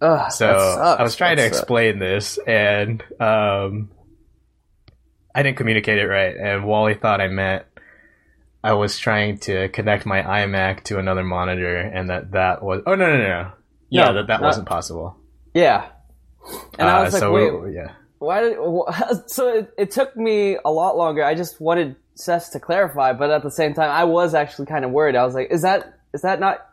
Ugh, 0.00 0.30
So. 0.32 0.46
I 0.48 1.02
was 1.02 1.16
trying 1.16 1.36
to 1.36 1.42
sucks. 1.44 1.58
explain 1.58 1.98
this, 1.98 2.38
and 2.46 3.02
um, 3.20 3.90
I 5.34 5.42
didn't 5.42 5.56
communicate 5.56 5.98
it 5.98 6.06
right. 6.06 6.36
And 6.36 6.64
Wally 6.64 6.94
thought 6.94 7.20
I 7.20 7.28
meant 7.28 7.64
I 8.62 8.72
was 8.74 8.98
trying 8.98 9.38
to 9.40 9.68
connect 9.68 10.04
my 10.06 10.22
iMac 10.22 10.84
to 10.84 10.98
another 10.98 11.22
monitor, 11.24 11.76
and 11.76 12.10
that 12.10 12.32
that 12.32 12.62
was 12.62 12.82
oh 12.86 12.94
no 12.94 13.06
no 13.06 13.16
no 13.16 13.28
no 13.28 13.52
yeah 13.90 14.06
No, 14.06 14.14
that 14.14 14.26
that 14.26 14.40
not- 14.40 14.46
wasn't 14.46 14.68
possible. 14.68 15.16
Yeah, 15.54 15.86
and 16.78 16.88
I 16.88 16.98
Uh, 17.00 17.04
was 17.04 17.12
like, 17.14 17.20
so 17.20 17.32
wait, 17.32 17.74
yeah. 17.74 17.92
Why 18.18 18.40
did 18.40 18.56
wh- 18.60 19.12
so 19.26 19.48
it, 19.48 19.72
it 19.78 19.90
took 19.92 20.16
me 20.16 20.58
a 20.64 20.70
lot 20.70 20.96
longer. 20.96 21.24
I 21.24 21.34
just 21.34 21.60
wanted 21.60 21.94
Seth 22.14 22.50
to 22.52 22.60
clarify, 22.60 23.12
but 23.12 23.30
at 23.30 23.42
the 23.44 23.50
same 23.50 23.74
time, 23.74 23.90
I 23.90 24.04
was 24.04 24.34
actually 24.34 24.66
kind 24.66 24.84
of 24.84 24.90
worried. 24.90 25.14
I 25.16 25.24
was 25.24 25.34
like, 25.34 25.50
"Is 25.52 25.62
that 25.62 25.94
is 26.12 26.22
that 26.22 26.40
not 26.40 26.66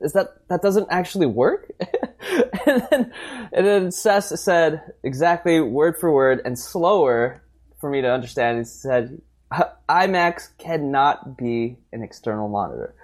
is 0.00 0.12
that 0.14 0.48
that 0.48 0.62
doesn't 0.62 0.88
actually 0.90 1.26
work?" 1.26 1.70
and 2.66 2.86
then 2.90 3.12
and 3.52 3.66
then 3.66 3.90
Seth 3.90 4.38
said 4.38 4.92
exactly 5.02 5.60
word 5.60 5.96
for 5.98 6.12
word 6.12 6.40
and 6.44 6.58
slower 6.58 7.42
for 7.80 7.90
me 7.90 8.00
to 8.00 8.10
understand. 8.10 8.58
He 8.58 8.64
said, 8.64 9.20
"iMacs 9.88 10.56
cannot 10.58 11.36
be 11.36 11.76
an 11.92 12.02
external 12.02 12.48
monitor," 12.48 12.94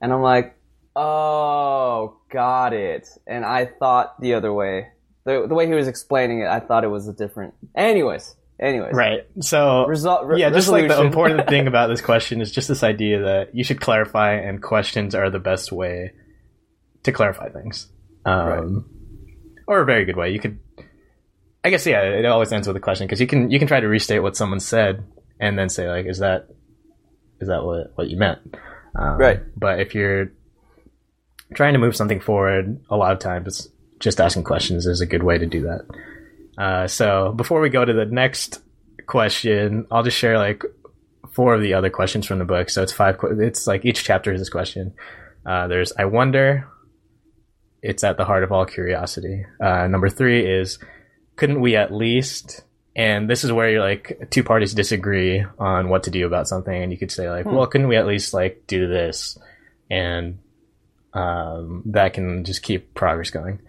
and 0.00 0.12
I'm 0.12 0.22
like, 0.22 0.56
"Oh, 0.94 2.18
got 2.30 2.72
it." 2.72 3.08
And 3.26 3.44
I 3.44 3.66
thought 3.66 4.20
the 4.20 4.34
other 4.34 4.52
way 4.52 4.88
the, 5.26 5.44
the 5.46 5.54
way 5.54 5.66
he 5.66 5.74
was 5.74 5.88
explaining 5.88 6.40
it, 6.40 6.46
I 6.46 6.60
thought 6.60 6.84
it 6.84 6.88
was 6.88 7.08
a 7.08 7.12
different. 7.12 7.54
Anyways, 7.74 8.36
anyways, 8.60 8.94
Right. 8.94 9.26
So 9.40 9.86
Result, 9.86 10.24
re- 10.26 10.40
yeah, 10.40 10.50
just 10.50 10.68
like 10.68 10.88
the 10.88 11.02
important 11.02 11.48
thing 11.48 11.66
about 11.66 11.88
this 11.88 12.00
question 12.00 12.40
is 12.40 12.50
just 12.50 12.68
this 12.68 12.84
idea 12.84 13.22
that 13.22 13.54
you 13.54 13.64
should 13.64 13.80
clarify, 13.80 14.34
and 14.34 14.62
questions 14.62 15.14
are 15.14 15.28
the 15.28 15.40
best 15.40 15.72
way 15.72 16.12
to 17.06 17.12
clarify 17.12 17.48
things, 17.48 17.88
um, 18.24 18.88
or 19.66 19.80
a 19.80 19.84
very 19.84 20.04
good 20.04 20.16
way. 20.16 20.30
You 20.32 20.38
could, 20.38 20.58
I 21.64 21.70
guess, 21.70 21.86
yeah, 21.86 22.02
it 22.02 22.24
always 22.26 22.52
ends 22.52 22.66
with 22.66 22.76
a 22.76 22.80
question 22.80 23.06
because 23.06 23.20
you 23.20 23.26
can 23.26 23.50
you 23.50 23.58
can 23.58 23.68
try 23.68 23.80
to 23.80 23.88
restate 23.88 24.22
what 24.22 24.36
someone 24.36 24.60
said 24.60 25.02
and 25.40 25.58
then 25.58 25.68
say 25.68 25.88
like, 25.88 26.06
is 26.06 26.18
that 26.18 26.48
is 27.40 27.48
that 27.48 27.64
what 27.64 27.92
what 27.96 28.08
you 28.08 28.16
meant? 28.16 28.38
Um, 28.94 29.18
Right. 29.18 29.40
But 29.56 29.80
if 29.80 29.94
you're 29.94 30.32
trying 31.54 31.74
to 31.74 31.78
move 31.78 31.96
something 31.96 32.20
forward, 32.20 32.80
a 32.90 32.96
lot 32.96 33.12
of 33.12 33.18
times 33.18 33.68
just 33.98 34.20
asking 34.20 34.44
questions 34.44 34.86
is 34.86 35.00
a 35.00 35.06
good 35.06 35.22
way 35.22 35.38
to 35.38 35.46
do 35.46 35.62
that. 35.62 35.86
Uh, 36.58 36.86
so 36.86 37.32
before 37.32 37.60
we 37.60 37.68
go 37.68 37.84
to 37.84 37.92
the 37.92 38.06
next 38.06 38.60
question, 39.06 39.86
I'll 39.90 40.02
just 40.02 40.16
share 40.16 40.38
like 40.38 40.62
four 41.30 41.54
of 41.54 41.60
the 41.60 41.74
other 41.74 41.90
questions 41.90 42.26
from 42.26 42.38
the 42.38 42.44
book. 42.44 42.70
So 42.70 42.82
it's 42.82 42.92
five. 42.92 43.18
It's 43.22 43.66
like 43.66 43.84
each 43.84 44.04
chapter 44.04 44.32
is 44.32 44.40
this 44.40 44.48
question. 44.48 44.94
Uh, 45.44 45.68
there's 45.68 45.92
I 45.98 46.06
wonder. 46.06 46.66
It's 47.86 48.02
at 48.02 48.16
the 48.16 48.24
heart 48.24 48.42
of 48.42 48.50
all 48.50 48.66
curiosity. 48.66 49.46
Uh, 49.60 49.86
number 49.86 50.08
three 50.08 50.44
is 50.44 50.80
couldn't 51.36 51.60
we 51.60 51.76
at 51.76 51.92
least? 51.92 52.64
And 52.96 53.30
this 53.30 53.44
is 53.44 53.52
where 53.52 53.70
you're 53.70 53.80
like 53.80 54.28
two 54.30 54.42
parties 54.42 54.74
disagree 54.74 55.44
on 55.58 55.88
what 55.88 56.04
to 56.04 56.10
do 56.10 56.26
about 56.26 56.48
something, 56.48 56.82
and 56.82 56.90
you 56.90 56.98
could 56.98 57.12
say 57.12 57.30
like, 57.30 57.46
well, 57.46 57.66
couldn't 57.66 57.88
we 57.88 57.96
at 57.96 58.06
least 58.06 58.34
like 58.34 58.64
do 58.66 58.88
this, 58.88 59.38
and 59.88 60.38
um, 61.12 61.82
that 61.86 62.14
can 62.14 62.44
just 62.44 62.62
keep 62.62 62.92
progress 62.94 63.30
going. 63.30 63.60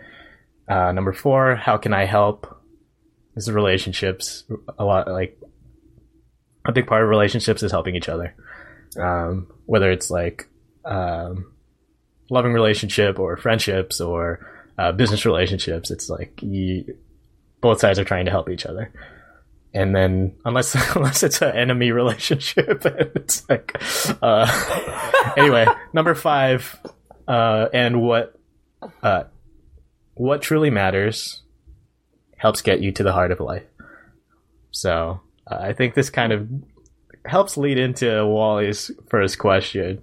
Uh, 0.67 0.91
number 0.93 1.13
four, 1.13 1.55
how 1.55 1.77
can 1.77 1.93
I 1.93 2.05
help? 2.05 2.57
This 3.35 3.43
is 3.47 3.53
relationships. 3.53 4.45
A 4.79 4.83
lot 4.83 5.07
like 5.07 5.37
a 6.65 6.71
big 6.71 6.87
part 6.87 7.03
of 7.03 7.09
relationships 7.09 7.61
is 7.61 7.71
helping 7.71 7.95
each 7.95 8.09
other. 8.09 8.33
Um, 8.99 9.47
whether 9.65 9.91
it's 9.91 10.09
like 10.09 10.47
um, 10.85 11.51
loving 12.29 12.53
relationship 12.53 13.19
or 13.19 13.37
friendships 13.37 14.01
or 14.01 14.45
uh, 14.77 14.91
business 14.91 15.25
relationships, 15.25 15.91
it's 15.91 16.09
like 16.09 16.41
you, 16.41 16.97
both 17.61 17.79
sides 17.79 17.99
are 17.99 18.03
trying 18.03 18.25
to 18.25 18.31
help 18.31 18.49
each 18.49 18.65
other. 18.65 18.91
And 19.73 19.95
then 19.95 20.35
unless 20.45 20.75
unless 20.95 21.23
it's 21.23 21.41
an 21.41 21.55
enemy 21.55 21.91
relationship, 21.91 22.83
it's 22.85 23.47
like 23.49 23.79
uh, 24.21 25.33
anyway. 25.37 25.67
Number 25.93 26.15
five, 26.15 26.79
uh, 27.27 27.67
and 27.73 28.01
what 28.01 28.39
uh, 29.03 29.25
what 30.15 30.41
truly 30.41 30.69
matters 30.69 31.41
helps 32.37 32.61
get 32.61 32.81
you 32.81 32.91
to 32.93 33.03
the 33.03 33.11
heart 33.11 33.31
of 33.31 33.39
life. 33.39 33.63
So 34.71 35.21
uh, 35.49 35.57
I 35.59 35.73
think 35.73 35.95
this 35.95 36.09
kind 36.09 36.31
of 36.31 36.47
helps 37.25 37.57
lead 37.57 37.77
into 37.77 38.25
Wally's 38.25 38.91
first 39.09 39.37
question. 39.37 40.01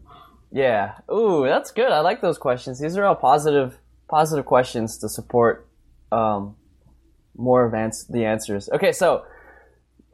Yeah. 0.55 0.99
Ooh, 1.13 1.45
that's 1.45 1.73
good. 1.73 1.91
I 1.91 1.99
like 1.99 2.21
those 2.21 2.39
questions. 2.39 2.79
These 2.79 2.97
are 2.97 3.05
all 3.05 3.17
positive, 3.17 3.77
positive 4.09 4.45
questions 4.45 4.99
to 4.99 5.09
support 5.09 5.69
um, 6.13 6.55
more 7.37 7.65
of 7.65 7.73
the 8.09 8.25
answers. 8.25 8.69
Okay, 8.69 8.93
so 8.93 9.25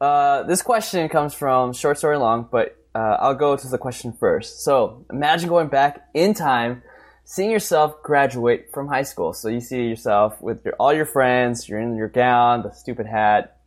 uh, 0.00 0.44
this 0.44 0.62
question 0.62 1.06
comes 1.10 1.34
from 1.34 1.74
Short 1.74 1.98
Story 1.98 2.16
Long, 2.16 2.48
but 2.50 2.74
uh, 2.94 3.18
I'll 3.20 3.34
go 3.34 3.54
to 3.54 3.68
the 3.68 3.76
question 3.76 4.14
first. 4.14 4.64
So 4.64 5.04
imagine 5.12 5.50
going 5.50 5.68
back 5.68 6.08
in 6.14 6.32
time, 6.32 6.82
seeing 7.24 7.50
yourself 7.50 8.02
graduate 8.02 8.70
from 8.72 8.88
high 8.88 9.02
school. 9.02 9.34
So 9.34 9.50
you 9.50 9.60
see 9.60 9.88
yourself 9.88 10.40
with 10.40 10.64
your, 10.64 10.72
all 10.80 10.94
your 10.94 11.04
friends. 11.04 11.68
You're 11.68 11.80
in 11.80 11.96
your 11.96 12.08
gown, 12.08 12.62
the 12.62 12.72
stupid 12.72 13.04
hat. 13.04 13.58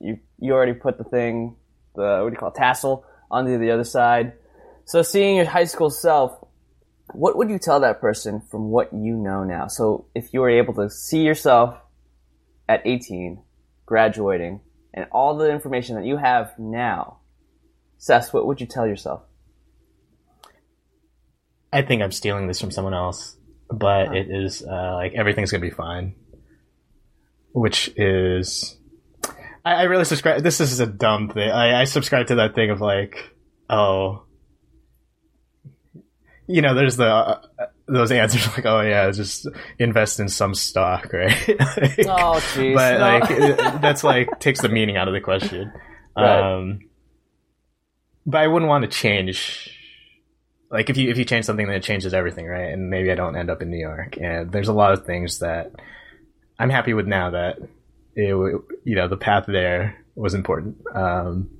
You 0.00 0.18
you 0.40 0.54
already 0.54 0.74
put 0.74 0.98
the 0.98 1.04
thing, 1.04 1.54
the 1.94 2.18
what 2.24 2.30
do 2.30 2.34
you 2.34 2.38
call 2.38 2.48
it, 2.48 2.56
tassel 2.56 3.04
onto 3.30 3.56
the 3.58 3.70
other 3.70 3.84
side. 3.84 4.32
So 4.86 5.02
seeing 5.02 5.36
your 5.36 5.46
high 5.46 5.64
school 5.64 5.90
self, 5.90 6.38
what 7.12 7.36
would 7.36 7.50
you 7.50 7.58
tell 7.58 7.80
that 7.80 8.00
person 8.00 8.40
from 8.40 8.70
what 8.70 8.92
you 8.92 9.14
know 9.14 9.42
now? 9.42 9.66
So 9.66 10.06
if 10.14 10.32
you 10.32 10.40
were 10.40 10.48
able 10.48 10.74
to 10.74 10.88
see 10.88 11.22
yourself 11.22 11.76
at 12.68 12.82
18, 12.86 13.42
graduating, 13.84 14.60
and 14.94 15.06
all 15.10 15.36
the 15.36 15.50
information 15.50 15.96
that 15.96 16.04
you 16.04 16.16
have 16.16 16.56
now, 16.56 17.18
Seth, 17.98 18.32
what 18.32 18.46
would 18.46 18.60
you 18.60 18.66
tell 18.66 18.86
yourself? 18.86 19.22
I 21.72 21.82
think 21.82 22.00
I'm 22.00 22.12
stealing 22.12 22.46
this 22.46 22.60
from 22.60 22.70
someone 22.70 22.94
else, 22.94 23.36
but 23.68 24.14
it 24.14 24.28
is 24.30 24.62
uh, 24.62 24.94
like 24.94 25.14
everything's 25.14 25.50
gonna 25.50 25.62
be 25.62 25.70
fine. 25.70 26.14
Which 27.50 27.88
is, 27.96 28.78
I, 29.64 29.74
I 29.74 29.82
really 29.84 30.04
subscribe. 30.04 30.44
This 30.44 30.60
is 30.60 30.78
a 30.78 30.86
dumb 30.86 31.28
thing. 31.30 31.50
I, 31.50 31.80
I 31.80 31.84
subscribe 31.84 32.28
to 32.28 32.36
that 32.36 32.54
thing 32.54 32.70
of 32.70 32.80
like, 32.80 33.34
oh, 33.68 34.25
you 36.48 36.62
know, 36.62 36.74
there's 36.74 36.96
the 36.96 37.06
uh, 37.08 37.40
those 37.86 38.10
answers 38.12 38.46
like, 38.56 38.66
oh 38.66 38.80
yeah, 38.80 39.10
just 39.10 39.46
invest 39.78 40.20
in 40.20 40.28
some 40.28 40.54
stock, 40.54 41.10
right? 41.12 41.48
Like, 41.48 41.98
Oh, 42.06 42.40
jeez. 42.54 42.74
but 42.74 42.98
no. 42.98 43.18
like 43.18 43.80
that's 43.80 44.04
like 44.04 44.40
takes 44.40 44.60
the 44.60 44.68
meaning 44.68 44.96
out 44.96 45.08
of 45.08 45.14
the 45.14 45.20
question. 45.20 45.72
Right. 46.16 46.54
Um, 46.56 46.80
but 48.24 48.40
I 48.42 48.48
wouldn't 48.48 48.68
want 48.68 48.82
to 48.84 48.90
change. 48.90 49.70
Like 50.70 50.90
if 50.90 50.96
you 50.96 51.10
if 51.10 51.18
you 51.18 51.24
change 51.24 51.44
something, 51.44 51.66
then 51.66 51.76
it 51.76 51.82
changes 51.82 52.12
everything, 52.12 52.46
right? 52.46 52.72
And 52.72 52.90
maybe 52.90 53.10
I 53.12 53.14
don't 53.14 53.36
end 53.36 53.50
up 53.50 53.62
in 53.62 53.70
New 53.70 53.78
York. 53.78 54.16
And 54.20 54.50
there's 54.50 54.68
a 54.68 54.72
lot 54.72 54.92
of 54.92 55.06
things 55.06 55.38
that 55.38 55.72
I'm 56.58 56.70
happy 56.70 56.92
with 56.92 57.06
now 57.06 57.30
that 57.30 57.58
it, 58.14 58.28
you 58.84 58.96
know 58.96 59.06
the 59.08 59.16
path 59.16 59.44
there 59.46 59.96
was 60.16 60.34
important. 60.34 60.78
Um, 60.92 61.50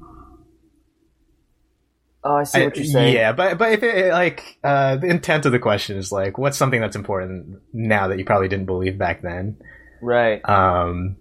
Oh, 2.28 2.34
I 2.38 2.42
see 2.42 2.64
what 2.64 2.76
you're 2.76 2.84
saying. 2.86 3.14
yeah, 3.14 3.30
but 3.30 3.56
but 3.56 3.70
if 3.70 3.82
it 3.84 4.10
like 4.10 4.58
uh, 4.64 4.96
the 4.96 5.06
intent 5.06 5.46
of 5.46 5.52
the 5.52 5.60
question 5.60 5.96
is 5.96 6.10
like, 6.10 6.38
what's 6.38 6.56
something 6.58 6.80
that's 6.80 6.96
important 6.96 7.60
now 7.72 8.08
that 8.08 8.18
you 8.18 8.24
probably 8.24 8.48
didn't 8.48 8.66
believe 8.66 8.98
back 8.98 9.22
then? 9.22 9.58
Right. 10.02 10.40
Um, 10.48 11.16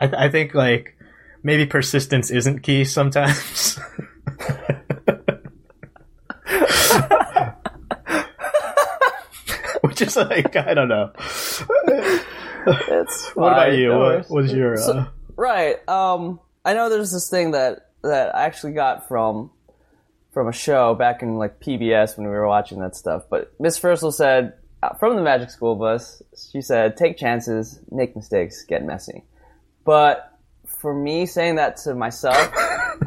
I, 0.00 0.06
th- 0.08 0.18
I 0.18 0.28
think 0.30 0.52
like 0.54 0.96
maybe 1.44 1.64
persistence 1.66 2.30
isn't 2.32 2.60
key 2.64 2.84
sometimes. 2.84 3.78
Which 9.82 10.00
is 10.02 10.16
like 10.16 10.54
I 10.56 10.74
don't 10.74 10.88
know. 10.88 11.10
It's 12.66 13.30
What 13.34 13.52
about 13.52 13.74
you? 13.74 13.90
What 13.96 14.30
was 14.30 14.52
your? 14.52 14.76
So- 14.76 14.92
Uh, 14.98 15.06
Right. 15.36 15.86
Um, 15.88 16.40
I 16.64 16.74
know 16.74 16.88
there's 16.88 17.12
this 17.12 17.28
thing 17.28 17.52
that 17.52 17.88
that 18.02 18.34
I 18.34 18.44
actually 18.44 18.72
got 18.72 19.08
from 19.08 19.50
from 20.32 20.48
a 20.48 20.52
show 20.52 20.94
back 20.94 21.22
in 21.22 21.36
like 21.36 21.60
PBS 21.60 22.16
when 22.16 22.26
we 22.26 22.32
were 22.32 22.48
watching 22.48 22.80
that 22.80 22.96
stuff. 22.96 23.24
But 23.28 23.52
Miss 23.60 23.78
Frizzle 23.78 24.12
said 24.12 24.54
uh, 24.82 24.94
from 24.94 25.16
the 25.16 25.22
Magic 25.22 25.50
School 25.50 25.76
Bus, 25.76 26.22
she 26.50 26.60
said, 26.60 26.96
"Take 26.96 27.16
chances, 27.16 27.80
make 27.90 28.16
mistakes, 28.16 28.64
get 28.64 28.84
messy." 28.84 29.24
But 29.84 30.38
for 30.66 30.94
me 30.94 31.26
saying 31.26 31.56
that 31.56 31.76
to 31.78 31.94
myself, 31.94 32.50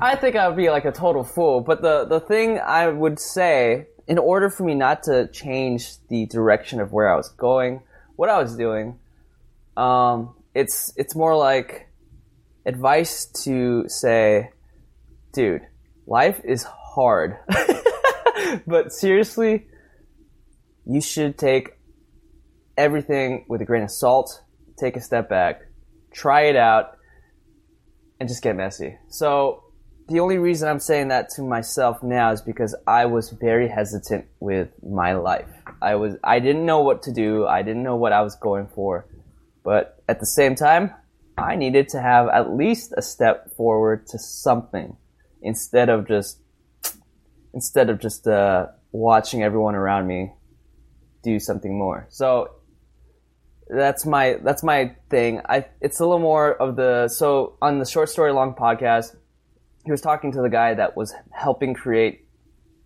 I 0.02 0.16
think 0.16 0.36
I 0.36 0.48
would 0.48 0.58
be 0.58 0.70
like 0.70 0.86
a 0.86 0.92
total 0.92 1.24
fool. 1.24 1.62
But 1.62 1.82
the 1.82 2.06
the 2.06 2.20
thing 2.20 2.60
I 2.60 2.88
would 2.88 3.20
say, 3.20 3.88
in 4.08 4.18
order 4.18 4.50
for 4.50 4.64
me 4.64 4.76
not 4.76 5.04
to 5.04 5.28
change 5.28 5.98
the 6.08 6.26
direction 6.28 6.80
of 6.80 6.92
where 6.94 7.12
I 7.12 7.16
was 7.16 7.30
going, 7.30 7.82
what 8.16 8.30
I 8.30 8.42
was 8.42 8.56
doing, 8.56 9.00
um, 9.76 10.36
it's 10.54 10.94
it's 10.96 11.16
more 11.16 11.36
like 11.36 11.85
advice 12.66 13.26
to 13.44 13.88
say, 13.88 14.52
dude, 15.34 15.62
life 16.08 16.42
is 16.44 16.64
hard. 16.64 17.38
but 18.68 18.92
seriously, 18.92 19.68
you 20.86 21.02
should 21.02 21.38
take 21.38 21.78
everything 22.78 23.46
with 23.48 23.62
a 23.62 23.66
grain 23.66 23.84
of 23.84 23.92
salt, 23.92 24.42
take 24.78 24.96
a 24.96 25.02
step 25.02 25.30
back, 25.30 25.62
try 26.12 26.44
it 26.44 26.56
out, 26.56 26.98
and 28.20 28.30
just 28.30 28.42
get 28.42 28.56
messy. 28.56 28.98
So, 29.10 29.62
the 30.08 30.20
only 30.20 30.38
reason 30.38 30.70
I'm 30.70 30.80
saying 30.80 31.08
that 31.08 31.30
to 31.32 31.42
myself 31.42 32.04
now 32.04 32.32
is 32.32 32.40
because 32.40 32.76
I 32.86 33.08
was 33.08 33.32
very 33.32 33.68
hesitant 33.68 34.26
with 34.40 34.70
my 34.84 35.14
life. 35.14 35.50
I 35.82 35.96
was 35.96 36.16
I 36.24 36.40
didn't 36.40 36.66
know 36.66 36.82
what 36.82 37.04
to 37.04 37.12
do. 37.12 37.48
I 37.48 37.64
didn't 37.64 37.82
know 37.82 37.96
what 37.96 38.14
I 38.14 38.22
was 38.22 38.36
going 38.36 38.68
for. 38.68 39.08
But 39.64 40.04
at 40.08 40.20
the 40.20 40.28
same 40.28 40.54
time, 40.54 40.94
I 41.38 41.56
needed 41.56 41.90
to 41.90 42.02
have 42.02 42.28
at 42.30 42.54
least 42.54 42.94
a 42.96 43.02
step 43.02 43.56
forward 43.56 44.08
to 44.08 44.20
something 44.20 44.96
instead 45.42 45.90
of 45.90 46.08
just 46.08 46.40
instead 47.54 47.90
of 47.90 48.00
just 48.00 48.28
uh, 48.28 48.68
watching 48.92 49.44
everyone 49.44 49.76
around 49.76 50.08
me 50.08 50.34
do 51.24 51.40
something 51.40 51.78
more. 51.78 52.06
So 52.10 52.52
that's 53.68 54.06
my 54.06 54.38
that's 54.44 54.64
my 54.64 54.96
thing. 55.10 55.42
I 55.48 55.66
it's 55.82 56.00
a 56.00 56.06
little 56.06 56.20
more 56.20 56.54
of 56.54 56.76
the 56.76 57.08
so 57.08 57.58
on 57.62 57.80
the 57.80 57.86
short 57.86 58.10
story 58.10 58.32
long 58.32 58.54
podcast, 58.54 59.16
he 59.84 59.92
was 59.92 60.02
talking 60.02 60.32
to 60.34 60.42
the 60.42 60.50
guy 60.50 60.74
that 60.74 60.96
was 60.96 61.14
helping 61.32 61.74
create 61.74 62.28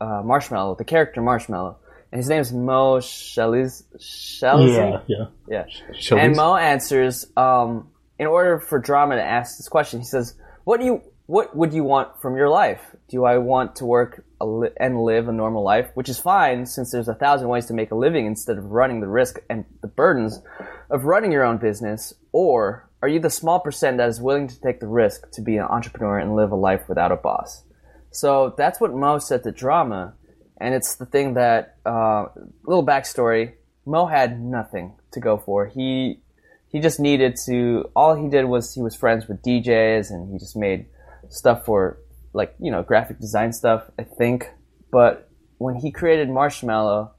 uh, 0.02 0.24
Marshmello, 0.24 0.78
the 0.78 0.86
character 0.86 1.22
Marshmello, 1.22 1.76
and 2.12 2.20
his 2.20 2.30
name 2.30 2.42
is 2.42 2.52
Moe 2.52 2.98
Sheliz. 2.98 3.84
Sheliz? 3.98 5.04
yeah. 5.08 5.26
yeah. 5.48 5.66
Showbiz? 5.94 6.20
And 6.20 6.36
Moe 6.36 6.56
answers, 6.56 7.28
um, 7.38 7.90
in 8.20 8.28
order 8.28 8.60
for 8.60 8.78
drama 8.80 9.16
to 9.16 9.24
ask 9.24 9.58
this 9.58 9.70
question, 9.70 10.00
he 10.00 10.06
says, 10.06 10.36
"What 10.66 10.80
do 10.80 10.86
you, 10.86 11.02
what 11.26 11.56
would 11.56 11.74
you 11.74 11.84
want 11.84 12.22
from 12.22 12.36
your 12.36 12.50
life? 12.50 12.82
Do 13.08 13.24
I 13.24 13.38
want 13.38 13.78
to 13.78 13.86
work 13.86 14.24
li- 14.42 14.70
and 14.78 15.02
live 15.02 15.30
a 15.30 15.32
normal 15.32 15.64
life, 15.64 15.90
which 15.94 16.10
is 16.10 16.20
fine 16.20 16.66
since 16.66 16.92
there's 16.92 17.08
a 17.08 17.16
thousand 17.16 17.48
ways 17.48 17.66
to 17.68 17.74
make 17.74 17.92
a 17.92 17.96
living 17.96 18.26
instead 18.26 18.58
of 18.58 18.66
running 18.66 19.00
the 19.00 19.08
risk 19.08 19.40
and 19.50 19.66
the 19.82 19.88
burdens 19.88 20.42
of 20.90 21.06
running 21.06 21.32
your 21.32 21.46
own 21.46 21.58
business, 21.58 22.14
or 22.32 22.90
are 23.02 23.08
you 23.08 23.20
the 23.20 23.30
small 23.30 23.60
percent 23.60 23.98
that 23.98 24.10
is 24.10 24.22
willing 24.22 24.48
to 24.48 24.60
take 24.62 24.80
the 24.82 24.88
risk 24.88 25.32
to 25.32 25.42
be 25.42 25.56
an 25.58 25.64
entrepreneur 25.64 26.20
and 26.20 26.36
live 26.36 26.52
a 26.52 26.56
life 26.56 26.90
without 26.90 27.12
a 27.12 27.16
boss?" 27.16 27.64
So 28.12 28.54
that's 28.58 28.82
what 28.82 28.94
Moe 28.94 29.20
said 29.20 29.44
to 29.44 29.52
drama, 29.52 30.16
and 30.60 30.74
it's 30.74 30.96
the 30.96 31.06
thing 31.06 31.36
that 31.36 31.78
uh, 31.86 32.26
little 32.66 32.86
backstory. 32.86 33.54
Moe 33.86 34.08
had 34.08 34.42
nothing 34.42 34.96
to 35.14 35.20
go 35.20 35.38
for. 35.38 35.68
He 35.68 36.22
he 36.70 36.80
just 36.80 37.00
needed 37.00 37.36
to. 37.46 37.90
All 37.96 38.16
he 38.16 38.30
did 38.30 38.46
was 38.46 38.74
he 38.74 38.82
was 38.82 38.96
friends 38.96 39.28
with 39.28 39.42
DJs, 39.42 40.12
and 40.12 40.32
he 40.32 40.38
just 40.38 40.56
made 40.56 40.86
stuff 41.30 41.66
for 41.66 41.98
like 42.34 42.56
you 42.60 42.72
know 42.72 42.84
graphic 42.84 43.20
design 43.20 43.52
stuff. 43.54 43.90
I 43.98 44.04
think, 44.04 44.50
but 44.92 45.30
when 45.58 45.76
he 45.76 45.92
created 45.92 46.30
Marshmello, 46.30 47.12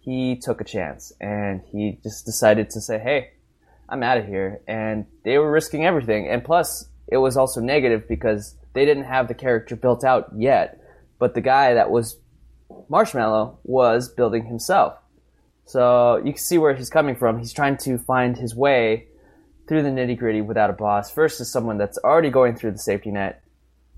he 0.00 0.36
took 0.36 0.60
a 0.60 0.64
chance 0.64 1.12
and 1.20 1.62
he 1.70 1.98
just 2.02 2.26
decided 2.26 2.70
to 2.70 2.80
say, 2.80 2.98
"Hey, 2.98 3.30
I'm 3.88 4.02
out 4.02 4.18
of 4.18 4.26
here." 4.26 4.60
And 4.68 5.06
they 5.24 5.38
were 5.38 5.50
risking 5.50 5.84
everything, 5.86 6.28
and 6.28 6.44
plus 6.44 6.88
it 7.08 7.16
was 7.16 7.36
also 7.36 7.60
negative 7.60 8.06
because 8.08 8.56
they 8.74 8.84
didn't 8.84 9.04
have 9.04 9.28
the 9.28 9.34
character 9.34 9.76
built 9.76 10.04
out 10.04 10.30
yet. 10.36 10.80
But 11.18 11.34
the 11.34 11.40
guy 11.40 11.74
that 11.74 11.90
was 11.90 12.18
Marshmello 12.90 13.56
was 13.64 14.08
building 14.08 14.46
himself. 14.46 14.98
So 15.64 16.16
you 16.18 16.32
can 16.32 16.38
see 16.38 16.58
where 16.58 16.74
he's 16.74 16.90
coming 16.90 17.16
from. 17.16 17.38
He's 17.38 17.52
trying 17.52 17.76
to 17.78 17.98
find 17.98 18.36
his 18.36 18.54
way 18.54 19.06
through 19.68 19.82
the 19.82 19.88
nitty 19.88 20.18
gritty 20.18 20.40
without 20.40 20.70
a 20.70 20.74
boss 20.74 21.12
versus 21.12 21.50
someone 21.50 21.78
that's 21.78 21.98
already 21.98 22.30
going 22.30 22.56
through 22.56 22.72
the 22.72 22.78
safety 22.78 23.10
net 23.10 23.42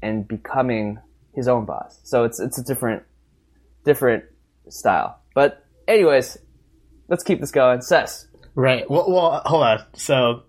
and 0.02 0.28
becoming 0.28 0.98
his 1.34 1.48
own 1.48 1.64
boss. 1.64 1.98
So 2.04 2.24
it's 2.24 2.38
it's 2.38 2.58
a 2.58 2.64
different 2.64 3.02
different 3.84 4.24
style. 4.68 5.20
But 5.34 5.64
anyways, 5.88 6.38
let's 7.08 7.24
keep 7.24 7.40
this 7.40 7.50
going. 7.50 7.80
Seth. 7.82 8.26
Right. 8.54 8.88
Well, 8.88 9.10
well, 9.10 9.42
hold 9.44 9.64
on. 9.64 9.84
So, 9.94 10.42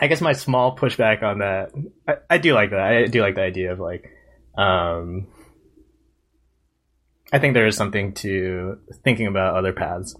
I 0.00 0.06
guess 0.06 0.20
my 0.20 0.32
small 0.32 0.76
pushback 0.76 1.22
on 1.22 1.38
that, 1.38 1.72
I, 2.06 2.14
I 2.30 2.38
do 2.38 2.54
like 2.54 2.70
that. 2.70 2.80
I 2.80 3.06
do 3.06 3.20
like 3.20 3.34
the 3.34 3.42
idea 3.42 3.72
of 3.72 3.80
like, 3.80 4.10
um, 4.56 5.26
I 7.32 7.38
think 7.38 7.54
there 7.54 7.66
is 7.66 7.76
something 7.76 8.14
to 8.14 8.78
thinking 9.04 9.26
about 9.26 9.56
other 9.56 9.72
paths. 9.72 10.16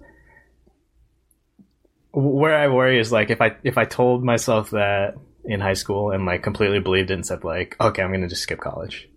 Where 2.12 2.56
I 2.56 2.68
worry 2.68 2.98
is 2.98 3.12
like 3.12 3.30
if 3.30 3.40
I 3.40 3.56
if 3.62 3.78
I 3.78 3.84
told 3.84 4.24
myself 4.24 4.70
that 4.70 5.14
in 5.44 5.60
high 5.60 5.74
school 5.74 6.10
and 6.10 6.26
like 6.26 6.42
completely 6.42 6.80
believed 6.80 7.10
it 7.10 7.14
and 7.14 7.26
said 7.26 7.44
like, 7.44 7.76
okay, 7.80 8.02
I'm 8.02 8.12
gonna 8.12 8.28
just 8.28 8.42
skip 8.42 8.60
college. 8.60 9.08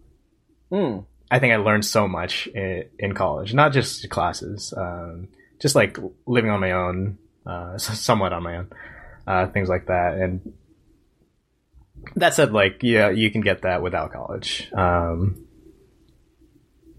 Hmm. 0.69 0.99
I 1.29 1.39
think 1.39 1.53
I 1.53 1.57
learned 1.57 1.85
so 1.85 2.07
much 2.07 2.47
in, 2.47 2.85
in 2.99 3.13
college, 3.13 3.53
not 3.53 3.71
just 3.71 4.09
classes, 4.09 4.73
um, 4.75 5.29
just 5.61 5.75
like 5.75 5.97
living 6.25 6.51
on 6.51 6.59
my 6.59 6.71
own, 6.71 7.17
uh, 7.45 7.77
somewhat 7.77 8.33
on 8.33 8.43
my 8.43 8.57
own, 8.57 8.71
uh, 9.25 9.47
things 9.47 9.69
like 9.69 9.87
that. 9.87 10.15
And 10.15 10.53
that 12.15 12.33
said, 12.33 12.51
like, 12.51 12.79
yeah, 12.81 13.09
you 13.09 13.31
can 13.31 13.41
get 13.41 13.61
that 13.61 13.81
without 13.81 14.11
college. 14.11 14.69
Um, 14.73 15.45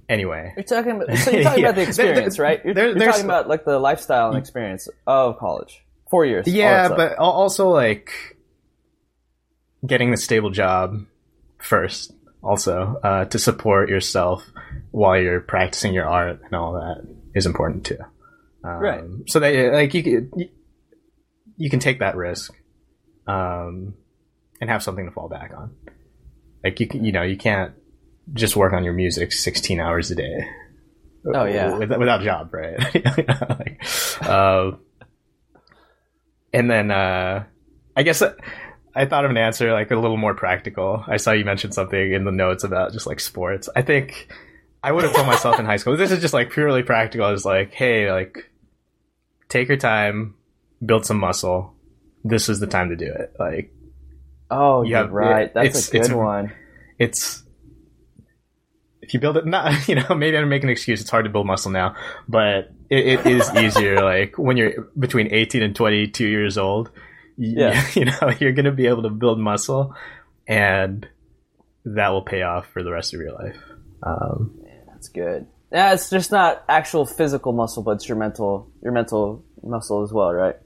anyway, 0.08 0.52
You're 0.56 0.64
talking 0.64 0.92
about 0.92 1.16
so 1.18 1.30
you're 1.30 1.42
talking 1.42 1.62
Yeah. 1.62 1.68
about 1.70 1.76
the 1.76 1.82
experience, 1.88 2.38
right? 2.38 2.64
You're, 2.64 2.74
there- 2.74 2.88
you're 2.96 2.98
talking 3.06 3.24
about 3.24 3.48
like 3.48 3.64
the 3.64 3.78
lifestyle 3.78 4.28
and 4.30 4.38
experience 4.38 4.88
of 5.06 5.38
college. 5.38 5.82
Four 6.10 6.26
years. 6.26 6.46
yeah, 6.46 6.88
but 6.88 7.16
also 7.18 7.70
like 7.70 8.10
getting 9.86 10.10
the 10.10 10.16
stable 10.16 10.50
job 10.50 11.04
first, 11.58 12.12
also 12.42 13.00
uh, 13.02 13.24
to 13.26 13.38
support 13.38 13.88
yourself 13.88 14.44
while 14.90 15.18
you're 15.18 15.40
practicing 15.40 15.94
your 15.94 16.06
art 16.06 16.40
and 16.44 16.54
all 16.54 16.74
that 16.74 17.06
is 17.34 17.46
important 17.46 17.86
too. 17.86 17.98
Um, 18.64 18.70
Right. 18.78 19.02
So 19.28 19.40
that 19.40 19.72
like 19.72 19.94
you 19.94 20.02
can 20.02 20.30
you, 20.36 20.48
you 21.56 21.70
can 21.70 21.80
take 21.80 22.00
that 22.00 22.14
risk, 22.16 22.52
um, 23.26 23.94
and 24.60 24.68
have 24.70 24.82
something 24.82 25.06
to 25.06 25.10
fall 25.12 25.28
back 25.28 25.52
on. 25.56 25.74
Like 26.62 26.78
you 26.78 26.86
can, 26.86 27.04
you 27.04 27.10
know, 27.12 27.22
you 27.22 27.36
can't 27.36 27.72
just 28.32 28.56
work 28.56 28.72
on 28.72 28.85
your 28.85 28.92
music 28.92 29.32
16 29.32 29.80
hours 29.80 30.11
a 30.11 30.14
day. 30.14 30.48
Oh, 31.24 31.44
yeah. 31.44 31.76
With, 31.78 31.90
without 31.96 32.22
a 32.22 32.24
job, 32.24 32.52
right? 32.52 32.78
like, 33.58 33.82
uh, 34.22 34.72
and 36.52 36.70
then, 36.70 36.90
uh, 36.90 37.44
I 37.96 38.02
guess 38.02 38.22
I 38.94 39.06
thought 39.06 39.24
of 39.24 39.30
an 39.30 39.37
answer 39.37 39.72
like 39.72 39.90
a 39.90 39.96
little 39.96 40.16
more 40.16 40.35
practical. 40.35 41.04
I 41.06 41.16
saw 41.16 41.32
you 41.32 41.44
mentioned 41.44 41.74
something 41.74 42.12
in 42.12 42.24
the 42.24 42.32
notes 42.32 42.64
about 42.64 42.92
just 42.92 43.06
like 43.06 43.20
sports. 43.20 43.68
I 43.74 43.82
think 43.82 44.28
I 44.82 44.92
would 44.92 45.04
have 45.04 45.14
told 45.14 45.26
myself 45.26 45.58
in 45.58 45.64
high 45.66 45.76
school, 45.76 45.96
this 45.96 46.11
is 46.11 46.20
just 46.20 46.35
like 46.35 46.50
purely 46.50 46.82
practical. 46.82 47.28
Is 47.30 47.44
like, 47.44 47.72
hey, 47.72 48.11
like, 48.11 48.50
take 49.48 49.68
your 49.68 49.76
time, 49.76 50.35
build 50.85 51.06
some 51.06 51.18
muscle. 51.18 51.74
This 52.24 52.48
is 52.48 52.61
the 52.61 52.66
time 52.66 52.90
to 52.90 52.96
do 52.96 53.06
it. 53.06 53.35
Like, 53.38 53.74
oh, 54.50 54.82
you 54.82 54.90
you're 54.90 54.98
have- 54.98 55.12
right. 55.12 55.52
That's 55.54 55.88
a 55.88 55.92
good 55.92 56.00
it's- 56.02 56.16
one. 56.16 56.52
it's 56.98 57.41
if 59.02 59.12
you 59.12 59.20
build 59.20 59.36
it 59.36 59.44
not 59.46 59.88
you 59.88 59.94
know 59.94 60.14
maybe 60.14 60.36
i'm 60.36 60.48
making 60.48 60.68
an 60.68 60.72
excuse 60.72 61.00
it's 61.00 61.10
hard 61.10 61.24
to 61.24 61.30
build 61.30 61.46
muscle 61.46 61.70
now 61.70 61.94
but 62.28 62.70
it, 62.88 63.06
it 63.06 63.26
is 63.26 63.54
easier 63.56 64.02
like 64.02 64.38
when 64.38 64.56
you're 64.56 64.88
between 64.98 65.28
18 65.32 65.62
and 65.62 65.76
22 65.76 66.26
years 66.26 66.56
old 66.56 66.90
Yeah. 67.36 67.84
you 67.94 68.04
know 68.06 68.30
you're 68.40 68.52
going 68.52 68.64
to 68.66 68.72
be 68.72 68.86
able 68.86 69.02
to 69.02 69.10
build 69.10 69.38
muscle 69.38 69.94
and 70.46 71.06
that 71.84 72.08
will 72.10 72.22
pay 72.22 72.42
off 72.42 72.66
for 72.72 72.82
the 72.82 72.92
rest 72.92 73.14
of 73.14 73.20
your 73.20 73.32
life. 73.32 73.56
Um, 74.02 74.60
That's 74.88 75.08
good. 75.08 75.46
Yeah, 75.72 75.94
it's 75.94 76.10
just 76.10 76.30
not 76.30 76.64
actual 76.68 77.06
physical 77.06 77.52
muscle, 77.52 77.82
but 77.82 77.92
it's 77.92 78.08
your 78.08 78.16
mental 78.16 78.70
your 78.82 78.92
mental 78.92 79.44
muscle 79.62 80.02
as 80.02 80.12
well, 80.12 80.32
right? 80.32 80.56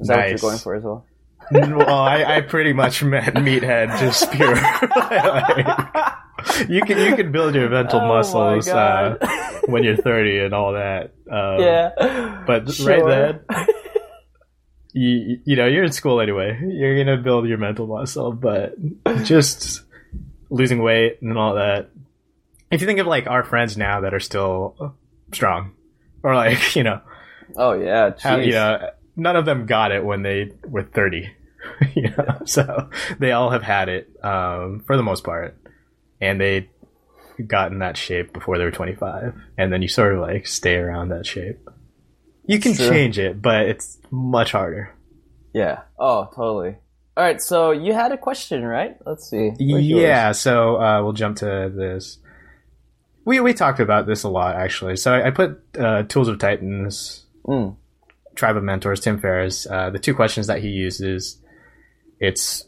Is 0.00 0.08
that 0.08 0.16
what 0.18 0.28
you're 0.30 0.38
going 0.38 0.58
for 0.58 0.74
as 0.74 0.82
well? 0.82 1.06
well, 1.52 1.88
I, 1.90 2.24
I 2.24 2.40
pretty 2.40 2.72
much 2.72 3.02
meant 3.02 3.34
meathead, 3.36 3.98
just 4.00 4.30
pure. 4.32 4.54
Like, 4.54 6.14
you 6.68 6.82
can 6.82 6.98
you 6.98 7.16
can 7.16 7.32
build 7.32 7.54
your 7.54 7.68
mental 7.70 8.00
Oh 8.00 8.08
muscles 8.08 8.68
uh, 8.68 9.16
when 9.66 9.82
you're 9.84 9.96
30 9.96 10.38
and 10.40 10.54
all 10.54 10.72
that. 10.74 11.12
Um, 11.30 11.60
yeah. 11.60 12.42
but 12.46 12.70
Sure. 12.72 12.88
right 13.04 13.40
then, 13.48 13.66
you 14.92 15.38
you 15.44 15.56
know 15.56 15.66
you're 15.66 15.84
in 15.84 15.92
school 15.92 16.20
anyway. 16.20 16.58
You're 16.62 16.96
gonna 17.02 17.16
build 17.16 17.46
your 17.48 17.58
mental 17.58 17.86
muscle, 17.86 18.32
but 18.32 18.74
just 19.24 19.82
losing 20.50 20.82
weight 20.82 21.18
and 21.22 21.36
all 21.38 21.54
that. 21.54 21.90
If 22.70 22.80
you 22.80 22.86
think 22.86 22.98
of 23.00 23.06
like 23.06 23.26
our 23.26 23.42
friends 23.44 23.76
now 23.76 24.00
that 24.02 24.14
are 24.14 24.20
still 24.20 24.94
strong, 25.32 25.72
or 26.22 26.34
like 26.34 26.76
you 26.76 26.82
know 26.84 27.00
Oh 27.56 27.72
yeah. 27.72 28.12
how, 28.20 28.36
you 28.36 28.52
know, 28.52 28.90
none 29.16 29.36
of 29.36 29.44
them 29.44 29.66
got 29.66 29.92
it 29.92 30.04
when 30.04 30.22
they 30.22 30.52
were 30.66 30.82
30. 30.82 31.30
you 31.94 32.08
know, 32.16 32.40
so 32.44 32.88
they 33.18 33.32
all 33.32 33.50
have 33.50 33.62
had 33.62 33.88
it 33.88 34.10
um, 34.24 34.82
for 34.86 34.96
the 34.96 35.02
most 35.02 35.22
part, 35.22 35.56
and 36.22 36.40
they 36.40 36.70
got 37.46 37.72
in 37.72 37.80
that 37.80 37.98
shape 37.98 38.32
before 38.32 38.56
they 38.56 38.64
were 38.64 38.70
25, 38.70 39.34
and 39.58 39.72
then 39.72 39.82
you 39.82 39.88
sort 39.88 40.14
of 40.14 40.20
like 40.20 40.46
stay 40.46 40.76
around 40.76 41.10
that 41.10 41.26
shape. 41.26 41.68
You 42.46 42.58
can 42.58 42.74
True. 42.74 42.88
change 42.88 43.18
it, 43.18 43.42
but 43.42 43.66
it's 43.66 43.98
much 44.10 44.52
harder. 44.52 44.94
Yeah. 45.52 45.82
Oh, 45.98 46.30
totally. 46.34 46.76
All 47.16 47.24
right. 47.24 47.40
So 47.40 47.72
you 47.72 47.92
had 47.92 48.10
a 48.12 48.16
question, 48.16 48.64
right? 48.64 48.96
Let's 49.04 49.28
see. 49.28 49.50
Where's 49.60 49.86
yours? 49.86 50.02
Yeah, 50.02 50.32
so 50.32 50.80
uh, 50.80 51.02
we'll 51.02 51.12
jump 51.12 51.36
to 51.38 51.70
this. 51.74 52.18
We 53.24 53.38
we 53.40 53.52
talked 53.52 53.80
about 53.80 54.06
this 54.06 54.22
a 54.22 54.28
lot 54.28 54.56
actually. 54.56 54.96
So 54.96 55.12
I, 55.12 55.28
I 55.28 55.30
put 55.30 55.60
uh, 55.78 56.04
Tools 56.04 56.28
of 56.28 56.38
Titans 56.38 57.26
Mm. 57.46 57.76
Tribe 58.34 58.56
of 58.56 58.62
Mentors, 58.62 59.00
Tim 59.00 59.20
Ferriss, 59.20 59.66
uh, 59.66 59.90
the 59.90 59.98
two 59.98 60.14
questions 60.14 60.46
that 60.46 60.62
he 60.62 60.68
uses, 60.68 61.38
it's 62.18 62.64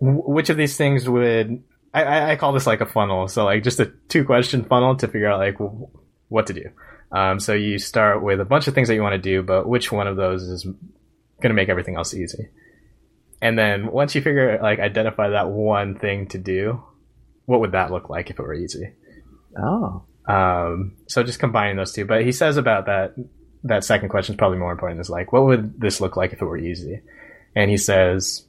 which 0.00 0.50
of 0.50 0.56
these 0.56 0.76
things 0.76 1.08
would 1.08 1.62
I, 1.94 2.32
I, 2.32 2.36
call 2.36 2.52
this 2.52 2.66
like 2.66 2.80
a 2.80 2.86
funnel, 2.86 3.28
so 3.28 3.44
like 3.44 3.62
just 3.62 3.78
a 3.78 3.92
two 4.08 4.24
question 4.24 4.64
funnel 4.64 4.96
to 4.96 5.06
figure 5.06 5.30
out 5.30 5.38
like 5.38 5.56
what 6.28 6.48
to 6.48 6.52
do. 6.52 6.70
Um, 7.12 7.38
so 7.38 7.52
you 7.52 7.78
start 7.78 8.22
with 8.22 8.40
a 8.40 8.44
bunch 8.44 8.66
of 8.66 8.74
things 8.74 8.88
that 8.88 8.94
you 8.94 9.02
want 9.02 9.14
to 9.14 9.18
do, 9.18 9.42
but 9.42 9.68
which 9.68 9.92
one 9.92 10.08
of 10.08 10.16
those 10.16 10.42
is 10.42 10.64
going 10.64 11.50
to 11.50 11.54
make 11.54 11.68
everything 11.68 11.96
else 11.96 12.12
easy? 12.12 12.48
And 13.40 13.58
then 13.58 13.92
once 13.92 14.14
you 14.14 14.22
figure 14.22 14.58
like 14.60 14.80
identify 14.80 15.28
that 15.30 15.48
one 15.48 15.96
thing 15.96 16.26
to 16.28 16.38
do, 16.38 16.82
what 17.44 17.60
would 17.60 17.72
that 17.72 17.92
look 17.92 18.10
like 18.10 18.30
if 18.30 18.38
it 18.38 18.42
were 18.42 18.54
easy? 18.54 18.92
Oh. 19.56 20.02
Um, 20.26 20.96
so 21.06 21.22
just 21.22 21.38
combining 21.38 21.76
those 21.76 21.92
two. 21.92 22.06
But 22.06 22.24
he 22.24 22.32
says 22.32 22.56
about 22.56 22.86
that 22.86 23.14
that 23.64 23.84
second 23.84 24.08
question 24.08 24.34
is 24.34 24.38
probably 24.38 24.58
more 24.58 24.72
important. 24.72 25.00
Is 25.00 25.10
like, 25.10 25.32
what 25.32 25.44
would 25.44 25.80
this 25.80 26.00
look 26.00 26.16
like 26.16 26.32
if 26.32 26.42
it 26.42 26.44
were 26.44 26.58
easy? 26.58 27.00
And 27.54 27.70
he 27.70 27.76
says, 27.76 28.44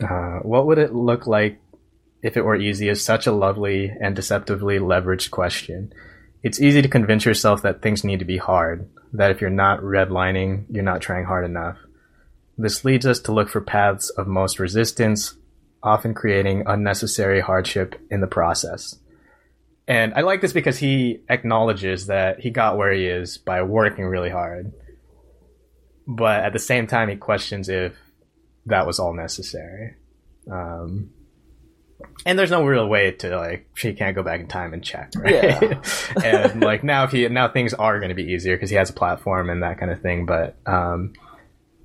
uh, 0.00 0.40
what 0.40 0.66
would 0.66 0.78
it 0.78 0.94
look 0.94 1.26
like 1.26 1.60
if 2.22 2.36
it 2.36 2.44
were 2.44 2.56
easy? 2.56 2.88
Is 2.88 3.04
such 3.04 3.26
a 3.26 3.32
lovely 3.32 3.92
and 4.00 4.16
deceptively 4.16 4.78
leveraged 4.78 5.30
question. 5.30 5.92
It's 6.42 6.60
easy 6.60 6.82
to 6.82 6.88
convince 6.88 7.24
yourself 7.24 7.62
that 7.62 7.82
things 7.82 8.04
need 8.04 8.18
to 8.18 8.24
be 8.24 8.38
hard. 8.38 8.88
That 9.12 9.30
if 9.30 9.40
you're 9.40 9.50
not 9.50 9.80
redlining, 9.80 10.66
you're 10.70 10.82
not 10.82 11.00
trying 11.00 11.24
hard 11.24 11.44
enough. 11.44 11.78
This 12.58 12.84
leads 12.84 13.06
us 13.06 13.20
to 13.20 13.32
look 13.32 13.48
for 13.48 13.60
paths 13.60 14.10
of 14.10 14.26
most 14.26 14.58
resistance, 14.58 15.34
often 15.82 16.14
creating 16.14 16.64
unnecessary 16.66 17.40
hardship 17.40 18.00
in 18.10 18.20
the 18.20 18.26
process. 18.26 18.96
And 19.88 20.14
I 20.14 20.20
like 20.20 20.40
this 20.40 20.52
because 20.52 20.78
he 20.78 21.20
acknowledges 21.28 22.06
that 22.06 22.40
he 22.40 22.50
got 22.50 22.76
where 22.76 22.92
he 22.92 23.06
is 23.06 23.38
by 23.38 23.62
working 23.62 24.06
really 24.06 24.30
hard. 24.30 24.72
But 26.06 26.44
at 26.44 26.52
the 26.52 26.58
same 26.58 26.86
time, 26.86 27.08
he 27.08 27.16
questions 27.16 27.68
if 27.68 27.94
that 28.66 28.86
was 28.86 28.98
all 28.98 29.12
necessary. 29.12 29.94
Um, 30.50 31.10
and 32.24 32.38
there's 32.38 32.50
no 32.50 32.64
real 32.64 32.88
way 32.88 33.12
to 33.12 33.36
like 33.36 33.68
she 33.74 33.92
can't 33.94 34.14
go 34.14 34.22
back 34.22 34.40
in 34.40 34.48
time 34.48 34.72
and 34.72 34.82
check, 34.82 35.12
right? 35.16 35.32
Yeah. 35.32 35.82
and 36.24 36.60
like 36.62 36.84
now, 36.84 37.04
if 37.04 37.12
he 37.12 37.28
now 37.28 37.48
things 37.48 37.74
are 37.74 37.98
going 37.98 38.10
to 38.10 38.14
be 38.14 38.32
easier 38.32 38.56
because 38.56 38.70
he 38.70 38.76
has 38.76 38.90
a 38.90 38.94
platform 38.94 39.50
and 39.50 39.62
that 39.62 39.78
kind 39.78 39.90
of 39.90 40.00
thing. 40.00 40.26
But 40.26 40.56
um, 40.66 41.14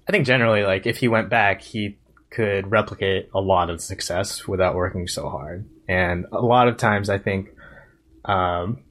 I 0.07 0.11
think 0.11 0.25
generally, 0.25 0.63
like 0.63 0.85
if 0.85 0.97
he 0.97 1.07
went 1.07 1.29
back, 1.29 1.61
he 1.61 1.97
could 2.29 2.69
replicate 2.69 3.29
a 3.33 3.41
lot 3.41 3.69
of 3.69 3.81
success 3.81 4.47
without 4.47 4.75
working 4.75 5.07
so 5.07 5.29
hard. 5.29 5.67
And 5.87 6.25
a 6.31 6.41
lot 6.41 6.67
of 6.67 6.77
times, 6.77 7.09
I 7.09 7.17
think 7.17 7.49
um, 8.25 8.83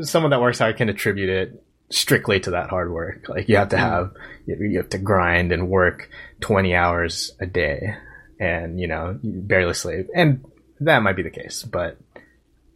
someone 0.00 0.30
that 0.30 0.40
works 0.40 0.58
hard 0.58 0.76
can 0.76 0.88
attribute 0.88 1.28
it 1.28 1.64
strictly 1.90 2.40
to 2.40 2.52
that 2.52 2.70
hard 2.70 2.92
work. 2.92 3.28
Like 3.28 3.48
you 3.48 3.56
have 3.56 3.70
to 3.70 3.78
have 3.78 4.12
you 4.46 4.56
you 4.56 4.78
have 4.78 4.90
to 4.90 4.98
grind 4.98 5.52
and 5.52 5.68
work 5.68 6.08
twenty 6.40 6.74
hours 6.74 7.32
a 7.40 7.46
day, 7.46 7.94
and 8.38 8.78
you 8.80 8.86
know 8.88 9.18
you 9.22 9.40
barely 9.40 9.74
sleep, 9.74 10.08
and 10.14 10.44
that 10.80 11.02
might 11.02 11.16
be 11.16 11.22
the 11.22 11.30
case. 11.30 11.62
But 11.62 11.98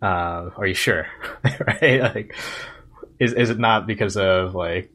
uh, 0.03 0.51
are 0.57 0.67
you 0.67 0.75
sure? 0.75 1.07
right? 1.45 2.01
Like, 2.01 2.35
is 3.19 3.33
is 3.33 3.51
it 3.51 3.59
not 3.59 3.87
because 3.87 4.17
of 4.17 4.55
like 4.55 4.93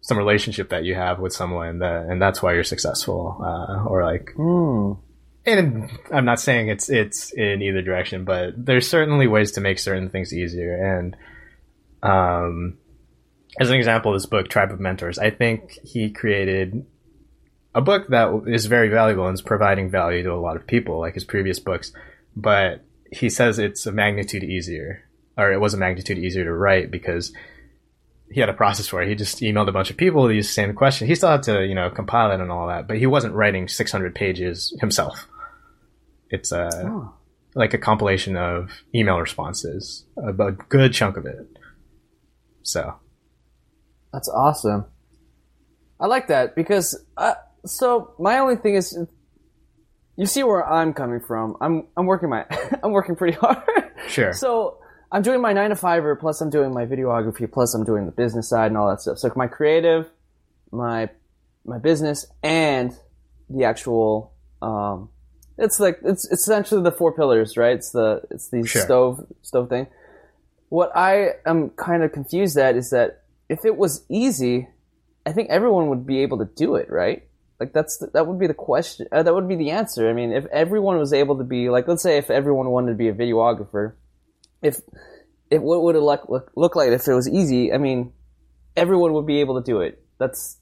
some 0.00 0.18
relationship 0.18 0.68
that 0.70 0.84
you 0.84 0.94
have 0.94 1.18
with 1.18 1.32
someone 1.32 1.78
that, 1.78 2.06
and 2.06 2.20
that's 2.20 2.42
why 2.42 2.52
you're 2.52 2.64
successful, 2.64 3.38
uh, 3.42 3.84
or 3.88 4.04
like 4.04 4.32
Hmm. 4.36 4.92
and 5.46 5.90
I'm 6.12 6.24
not 6.24 6.40
saying 6.40 6.68
it's 6.68 6.90
it's 6.90 7.32
in 7.32 7.62
either 7.62 7.80
direction, 7.82 8.24
but 8.24 8.52
there's 8.56 8.88
certainly 8.88 9.26
ways 9.26 9.52
to 9.52 9.60
make 9.60 9.78
certain 9.78 10.10
things 10.10 10.32
easier. 10.34 10.74
And 10.98 11.16
um, 12.02 12.76
as 13.58 13.70
an 13.70 13.76
example, 13.76 14.12
this 14.12 14.26
book, 14.26 14.48
Tribe 14.48 14.72
of 14.72 14.80
Mentors, 14.80 15.18
I 15.18 15.30
think 15.30 15.78
he 15.82 16.10
created 16.10 16.84
a 17.74 17.80
book 17.80 18.08
that 18.08 18.44
is 18.46 18.66
very 18.66 18.88
valuable 18.88 19.26
and 19.26 19.34
is 19.34 19.42
providing 19.42 19.90
value 19.90 20.22
to 20.22 20.32
a 20.32 20.40
lot 20.40 20.56
of 20.56 20.66
people, 20.66 20.98
like 21.00 21.14
his 21.14 21.24
previous 21.24 21.58
books. 21.58 21.92
But 22.36 22.84
he 23.10 23.28
says 23.28 23.58
it's 23.58 23.86
a 23.86 23.92
magnitude 23.92 24.44
easier, 24.44 25.04
or 25.36 25.52
it 25.52 25.60
was 25.60 25.74
a 25.74 25.78
magnitude 25.78 26.18
easier 26.18 26.44
to 26.44 26.52
write 26.52 26.90
because 26.90 27.32
he 28.30 28.40
had 28.40 28.48
a 28.48 28.54
process 28.54 28.88
for 28.88 29.02
it. 29.02 29.08
He 29.08 29.14
just 29.14 29.40
emailed 29.40 29.68
a 29.68 29.72
bunch 29.72 29.90
of 29.90 29.96
people 29.96 30.26
these 30.26 30.50
same 30.50 30.74
questions. 30.74 31.08
He 31.08 31.14
still 31.14 31.30
had 31.30 31.42
to, 31.44 31.64
you 31.64 31.74
know, 31.74 31.90
compile 31.90 32.32
it 32.32 32.40
and 32.40 32.50
all 32.50 32.66
that, 32.68 32.88
but 32.88 32.96
he 32.98 33.06
wasn't 33.06 33.34
writing 33.34 33.68
600 33.68 34.14
pages 34.14 34.76
himself. 34.80 35.28
It's 36.30 36.50
a 36.52 36.70
Oh. 36.86 37.14
like 37.54 37.74
a 37.74 37.78
compilation 37.78 38.36
of 38.36 38.70
email 38.94 39.20
responses, 39.20 40.04
a, 40.16 40.30
a 40.30 40.52
good 40.52 40.92
chunk 40.92 41.16
of 41.16 41.26
it. 41.26 41.46
So 42.62 42.94
That's 44.12 44.28
awesome. 44.28 44.86
I 46.00 46.06
like 46.06 46.26
that 46.28 46.56
because 46.56 46.98
uh, 47.16 47.34
so 47.66 48.14
my 48.18 48.38
only 48.38 48.56
thing 48.56 48.74
is 48.74 48.96
you 50.16 50.26
see 50.26 50.42
where 50.42 50.64
I'm 50.66 50.92
coming 50.92 51.20
from. 51.20 51.56
I'm 51.60 51.86
I'm 51.96 52.06
working 52.06 52.28
my 52.28 52.46
I'm 52.82 52.92
working 52.92 53.16
pretty 53.16 53.36
hard. 53.36 53.58
sure, 54.08 54.32
So 54.32 54.78
I'm 55.10 55.22
doing 55.22 55.40
my 55.40 55.52
nine 55.52 55.70
to 55.70 55.76
fiver, 55.76 56.14
plus 56.16 56.40
I'm 56.40 56.50
doing 56.50 56.72
my 56.72 56.86
videography, 56.86 57.50
plus 57.50 57.74
I'm 57.74 57.84
doing 57.84 58.06
the 58.06 58.12
business 58.12 58.48
side 58.48 58.66
and 58.66 58.76
all 58.76 58.88
that 58.88 59.00
stuff. 59.00 59.18
So 59.18 59.30
my 59.36 59.46
creative, 59.46 60.08
my 60.72 61.08
my 61.64 61.78
business, 61.78 62.26
and 62.42 62.92
the 63.48 63.64
actual 63.64 64.32
um, 64.62 65.08
it's 65.58 65.78
like 65.78 65.98
it's, 66.04 66.24
it's 66.30 66.42
essentially 66.42 66.82
the 66.82 66.92
four 66.92 67.12
pillars, 67.14 67.56
right? 67.56 67.76
It's 67.76 67.90
the 67.90 68.22
it's 68.30 68.48
the 68.48 68.64
Sure. 68.66 68.82
stove 68.82 69.26
stove 69.42 69.68
thing. 69.68 69.86
What 70.68 70.90
I 70.96 71.34
am 71.46 71.70
kind 71.70 72.02
of 72.02 72.10
confused 72.12 72.56
at 72.56 72.74
is 72.76 72.90
that 72.90 73.22
if 73.48 73.64
it 73.64 73.76
was 73.76 74.04
easy, 74.08 74.68
I 75.26 75.32
think 75.32 75.50
everyone 75.50 75.88
would 75.90 76.06
be 76.06 76.20
able 76.22 76.38
to 76.38 76.44
do 76.56 76.74
it, 76.76 76.90
right? 76.90 77.22
Like 77.64 77.72
that's 77.72 77.96
the, 77.96 78.08
that 78.12 78.26
would 78.26 78.38
be 78.38 78.46
the 78.46 78.52
question. 78.54 79.06
Uh, 79.10 79.22
that 79.22 79.32
would 79.34 79.48
be 79.48 79.56
the 79.56 79.70
answer. 79.70 80.08
I 80.10 80.12
mean, 80.12 80.32
if 80.32 80.44
everyone 80.52 80.98
was 80.98 81.14
able 81.14 81.38
to 81.38 81.44
be 81.44 81.70
like, 81.70 81.88
let's 81.88 82.02
say, 82.02 82.18
if 82.18 82.28
everyone 82.30 82.68
wanted 82.68 82.90
to 82.92 82.98
be 82.98 83.08
a 83.08 83.14
videographer, 83.14 83.94
if 84.60 84.80
if 85.50 85.62
what 85.62 85.80
would 85.82 85.96
it 85.96 86.00
look, 86.00 86.28
look 86.28 86.52
look 86.56 86.76
like 86.76 86.90
if 86.90 87.08
it 87.08 87.14
was 87.14 87.26
easy? 87.26 87.72
I 87.72 87.78
mean, 87.78 88.12
everyone 88.76 89.14
would 89.14 89.26
be 89.26 89.40
able 89.40 89.60
to 89.62 89.64
do 89.64 89.80
it. 89.80 90.04
That's, 90.18 90.58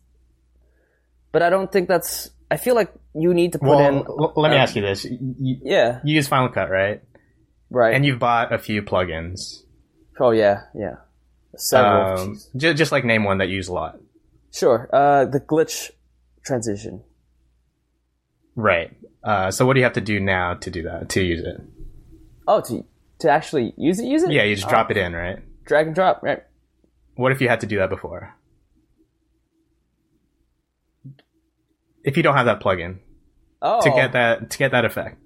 but 1.33 1.43
I 1.43 1.51
don't 1.51 1.71
think 1.73 1.89
that's. 1.89 2.31
I 2.51 2.57
feel 2.57 2.77
like 2.77 2.93
you 3.15 3.35
need 3.35 3.53
to 3.55 3.59
put 3.59 3.69
well, 3.69 3.81
in. 3.81 3.95
l- 4.07 4.33
let 4.37 4.51
me 4.51 4.57
uh, 4.57 4.61
ask 4.63 4.77
you 4.77 4.83
this: 4.83 5.05
you, 5.05 5.19
you 5.41 5.57
Yeah, 5.65 5.99
use 6.05 6.29
Final 6.29 6.51
Cut, 6.51 6.71
right? 6.71 7.03
right. 7.71 7.95
And 7.95 8.07
you've 8.07 8.19
bought 8.21 8.53
a 8.53 8.59
few 8.59 8.83
plugins. 8.83 9.63
oh 10.21 10.31
yeah, 10.31 10.71
yeah. 10.75 10.97
Several. 11.57 12.19
Um, 12.21 12.39
Jeez. 12.57 12.77
just 12.77 12.93
like 12.93 13.05
name 13.05 13.25
one 13.25 13.39
that 13.39 13.49
you 13.49 13.57
use 13.57 13.69
a 13.69 13.73
lot. 13.75 13.99
Sure. 14.53 14.89
Uh, 14.93 15.25
the 15.25 15.41
glitch 15.41 15.91
transition. 16.45 17.03
Right. 18.55 18.97
Uh, 19.25 19.51
so 19.51 19.67
what 19.67 19.75
do 19.75 19.81
you 19.81 19.85
have 19.85 19.95
to 19.95 20.01
do 20.01 20.21
now 20.21 20.55
to 20.55 20.71
do 20.71 20.83
that 20.83 21.09
to 21.11 21.23
use 21.23 21.41
it? 21.41 21.61
Oh, 22.47 22.61
to 22.63 22.85
to 23.21 23.31
actually 23.31 23.73
use 23.77 23.99
it, 24.01 24.05
use 24.05 24.23
it. 24.23 24.33
Yeah, 24.33 24.43
you 24.43 24.57
just 24.57 24.69
drop 24.69 24.91
it 24.91 24.97
in, 24.97 25.13
right? 25.13 25.39
drag 25.65 25.87
and 25.87 25.95
drop. 25.95 26.23
Right. 26.23 26.43
What 27.15 27.33
if 27.33 27.41
you 27.41 27.49
had 27.49 27.61
to 27.61 27.67
do 27.67 27.79
that 27.79 27.89
before? 27.89 28.35
If 32.05 32.17
you 32.17 32.23
don't 32.23 32.35
have 32.35 32.47
that 32.47 32.61
plugin, 32.61 32.99
Oh, 33.61 33.81
to 33.81 33.91
get 33.91 34.13
that 34.13 34.51
to 34.51 34.59
get 34.59 34.73
that 34.73 34.85
effect. 34.85 35.19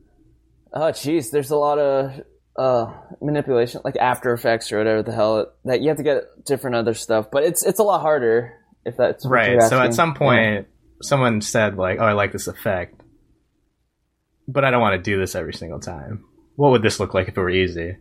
Oh, 0.73 0.93
jeez, 0.93 1.31
there's 1.31 1.51
a 1.51 1.57
lot 1.57 1.79
of 1.79 2.21
uh, 2.59 2.93
manipulation, 3.23 3.81
like 3.83 3.97
After 3.97 4.35
Effects 4.35 4.71
or 4.73 4.79
whatever 4.79 5.03
the 5.03 5.13
hell 5.13 5.53
that 5.65 5.81
you 5.81 5.89
have 5.89 5.97
to 5.97 6.03
get 6.03 6.45
different 6.45 6.77
other 6.77 6.93
stuff. 6.93 7.31
But 7.31 7.45
it's 7.45 7.65
it's 7.65 7.79
a 7.79 7.83
lot 7.83 8.03
harder 8.03 8.53
if 8.85 8.97
that's 8.99 9.25
Right. 9.25 9.63
So 9.63 9.81
at 9.81 9.95
some 9.95 10.15
point, 10.15 10.67
someone 11.03 11.41
said 11.41 11.77
like, 11.77 11.99
"Oh, 12.01 12.05
I 12.05 12.13
like 12.13 12.33
this 12.33 12.47
effect," 12.49 13.01
but 14.49 14.65
I 14.65 14.71
don't 14.71 14.81
want 14.81 15.03
to 15.03 15.11
do 15.11 15.19
this 15.19 15.35
every 15.35 15.55
single 15.55 15.81
time. 15.81 16.25
What 16.57 16.71
would 16.73 16.83
this 16.83 16.99
look 17.01 17.15
like 17.15 17.29
if 17.29 17.37
it 17.37 17.41
were 17.41 17.51
easy? 17.51 17.97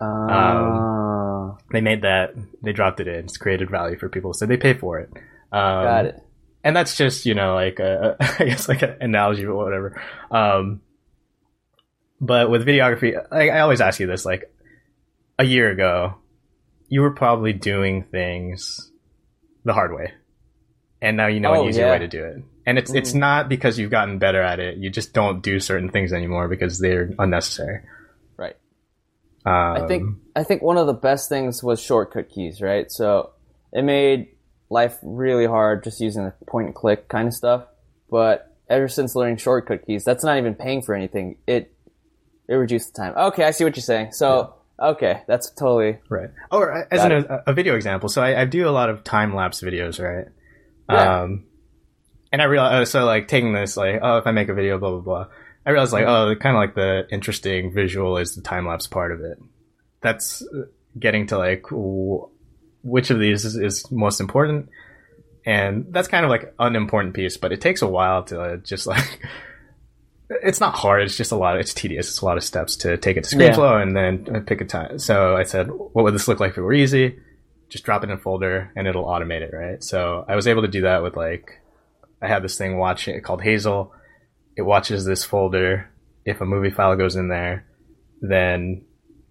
Uh, 0.00 1.56
They 1.72 1.80
made 1.80 2.02
that. 2.02 2.34
They 2.62 2.72
dropped 2.72 3.00
it 3.00 3.08
in. 3.08 3.24
It's 3.24 3.36
created 3.36 3.70
value 3.70 3.98
for 3.98 4.08
people, 4.08 4.32
so 4.34 4.46
they 4.46 4.56
pay 4.56 4.74
for 4.74 4.98
it. 5.00 5.10
Um, 5.52 5.84
got 5.84 6.04
it. 6.06 6.22
and 6.64 6.76
that's 6.76 6.96
just 6.96 7.26
you 7.26 7.34
know 7.34 7.54
like 7.54 7.78
a, 7.78 8.16
I 8.40 8.44
guess 8.44 8.68
like 8.68 8.82
an 8.82 8.96
analogy 9.00 9.44
or 9.44 9.54
whatever. 9.54 10.00
Um, 10.30 10.80
but 12.20 12.50
with 12.50 12.66
videography, 12.66 13.14
I, 13.30 13.48
I 13.50 13.60
always 13.60 13.80
ask 13.80 14.00
you 14.00 14.06
this: 14.06 14.24
like 14.24 14.50
a 15.38 15.44
year 15.44 15.70
ago, 15.70 16.16
you 16.88 17.00
were 17.02 17.12
probably 17.12 17.52
doing 17.52 18.04
things 18.04 18.90
the 19.64 19.72
hard 19.72 19.92
way, 19.94 20.12
and 21.00 21.16
now 21.16 21.26
you 21.26 21.40
know 21.40 21.54
Oh, 21.54 21.62
an 21.62 21.68
easier 21.68 21.86
yeah. 21.86 21.92
way 21.92 21.98
to 21.98 22.08
do 22.08 22.24
it. 22.24 22.42
And 22.66 22.78
it's 22.78 22.92
it's 22.92 23.12
Mhm. 23.12 23.18
not 23.20 23.48
because 23.48 23.78
you've 23.78 23.90
gotten 23.90 24.18
better 24.18 24.42
at 24.42 24.58
it; 24.58 24.78
you 24.78 24.90
just 24.90 25.12
don't 25.12 25.42
do 25.42 25.60
certain 25.60 25.88
things 25.90 26.12
anymore 26.12 26.48
because 26.48 26.78
they're 26.78 27.10
unnecessary. 27.18 27.80
Right. 28.36 28.56
Um, 29.44 29.52
I 29.84 29.86
think 29.86 30.16
I 30.34 30.42
think 30.42 30.62
one 30.62 30.76
of 30.76 30.86
the 30.86 30.92
best 30.94 31.28
things 31.28 31.62
was 31.62 31.80
shortcut 31.80 32.28
keys, 32.28 32.60
right? 32.60 32.90
So 32.90 33.30
it 33.72 33.82
made 33.82 34.28
life 34.68 34.98
really 35.02 35.46
hard 35.46 35.84
just 35.84 36.00
using 36.00 36.24
the 36.24 36.32
point 36.46 36.66
and 36.66 36.74
click 36.74 37.08
kind 37.08 37.28
of 37.28 37.34
stuff. 37.34 37.66
But 38.10 38.52
ever 38.68 38.88
since 38.88 39.14
learning 39.14 39.36
shortcut 39.36 39.86
keys, 39.86 40.04
that's 40.04 40.24
not 40.24 40.38
even 40.38 40.54
paying 40.56 40.82
for 40.82 40.94
anything. 40.94 41.36
It 41.46 41.72
it 42.48 42.54
reduced 42.54 42.94
the 42.94 43.00
time. 43.02 43.16
Okay, 43.16 43.44
I 43.44 43.52
see 43.52 43.62
what 43.62 43.76
you're 43.76 43.82
saying. 43.82 44.10
So 44.12 44.54
okay, 44.80 45.22
that's 45.28 45.50
totally 45.50 45.98
Right. 46.08 46.30
Or 46.50 46.72
uh, 46.72 46.84
as 46.90 47.04
an, 47.04 47.12
a, 47.12 47.42
a 47.46 47.52
video 47.52 47.76
example, 47.76 48.08
so 48.08 48.22
I, 48.22 48.40
I 48.42 48.44
do 48.44 48.68
a 48.68 48.70
lot 48.70 48.90
of 48.90 49.04
time 49.04 49.34
lapse 49.36 49.60
videos, 49.60 50.02
right? 50.02 50.26
Yeah. 50.90 51.22
Um, 51.22 51.44
and 52.32 52.42
I 52.42 52.46
realize, 52.46 52.90
so 52.90 53.04
like 53.04 53.28
taking 53.28 53.52
this, 53.52 53.76
like, 53.76 54.00
oh, 54.02 54.18
if 54.18 54.26
I 54.26 54.30
make 54.32 54.48
a 54.48 54.54
video, 54.54 54.78
blah 54.78 54.90
blah 54.90 55.00
blah. 55.00 55.26
I 55.64 55.70
realized, 55.70 55.92
like, 55.92 56.06
oh, 56.06 56.34
kind 56.36 56.54
of 56.56 56.60
like 56.60 56.74
the 56.74 57.06
interesting 57.10 57.72
visual 57.72 58.18
is 58.18 58.34
the 58.36 58.42
time 58.42 58.66
lapse 58.66 58.86
part 58.86 59.10
of 59.12 59.20
it. 59.22 59.38
That's 60.00 60.42
uh, 60.42 60.66
getting 60.98 61.26
to 61.28 61.38
like 61.38 61.62
w- 61.64 62.28
which 62.82 63.10
of 63.10 63.18
these 63.18 63.44
is, 63.44 63.56
is 63.56 63.90
most 63.90 64.20
important, 64.20 64.68
and 65.44 65.86
that's 65.90 66.08
kind 66.08 66.24
of 66.24 66.30
like 66.30 66.54
unimportant 66.58 67.14
piece, 67.14 67.36
but 67.36 67.52
it 67.52 67.60
takes 67.60 67.82
a 67.82 67.88
while 67.88 68.22
to 68.24 68.40
uh, 68.40 68.56
just 68.58 68.86
like. 68.86 69.20
It's 70.28 70.58
not 70.58 70.74
hard. 70.74 71.02
It's 71.02 71.16
just 71.16 71.30
a 71.30 71.36
lot. 71.36 71.54
Of, 71.54 71.60
It's 71.60 71.72
tedious. 71.72 72.08
It's 72.08 72.20
a 72.20 72.24
lot 72.24 72.36
of 72.36 72.42
steps 72.42 72.74
to 72.78 72.96
take 72.96 73.16
it 73.16 73.22
to 73.24 73.36
Yeah. 73.38 73.52
ScreenFlow 73.52 73.80
and 73.80 73.96
then 73.96 74.26
uh, 74.36 74.40
pick 74.40 74.60
a 74.60 74.64
time. 74.64 74.98
So 74.98 75.36
I 75.36 75.44
said, 75.44 75.68
what 75.70 76.02
would 76.02 76.14
this 76.14 76.26
look 76.26 76.40
like 76.40 76.50
if 76.50 76.58
it 76.58 76.62
were 76.62 76.72
easy? 76.72 77.20
Just 77.68 77.84
drop 77.84 78.02
it 78.04 78.10
in 78.10 78.16
a 78.16 78.18
folder 78.18 78.70
and 78.76 78.86
it'll 78.86 79.04
automate 79.04 79.40
it, 79.42 79.52
right? 79.52 79.82
So 79.82 80.24
I 80.28 80.36
was 80.36 80.46
able 80.46 80.62
to 80.62 80.68
do 80.68 80.82
that 80.82 81.02
with 81.02 81.16
like, 81.16 81.60
I 82.22 82.28
have 82.28 82.42
this 82.42 82.56
thing 82.56 82.78
watching 82.78 83.20
called 83.22 83.42
Hazel. 83.42 83.92
It 84.56 84.62
watches 84.62 85.04
this 85.04 85.24
folder. 85.24 85.90
If 86.24 86.40
a 86.40 86.44
movie 86.46 86.70
file 86.70 86.96
goes 86.96 87.16
in 87.16 87.28
there, 87.28 87.66
then 88.20 88.84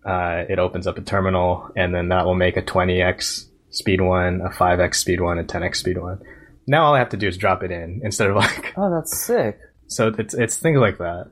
uh, 0.06 0.43
it 0.48 0.60
opens 0.60 0.86
up 0.86 0.98
a 0.98 1.02
terminal, 1.02 1.71
and 1.76 1.93
then 1.95 2.10
that 2.10 2.26
will 2.26 2.36
make 2.36 2.58
a 2.58 2.62
20x 2.62 3.48
speed 3.71 4.02
one, 4.02 4.41
a 4.41 4.50
5x 4.50 4.95
speed 4.95 5.19
one, 5.19 5.39
a 5.39 5.43
10x 5.43 5.76
speed 5.78 5.98
one. 5.98 6.21
Now 6.67 6.86
all 6.86 6.93
I 6.95 7.00
have 7.00 7.10
to 7.10 7.17
do 7.17 7.28
is 7.28 7.38
drop 7.38 7.63
it 7.63 7.71
in 7.71 8.02
instead 8.04 8.30
of 8.30 8.36
like, 8.38 8.74
Oh, 8.78 8.89
that's 8.93 9.17
sick. 9.19 9.60
so 9.88 10.13
it's 10.17 10.34
it's 10.34 10.58
things 10.58 10.78
like 10.80 10.98
that. 11.00 11.32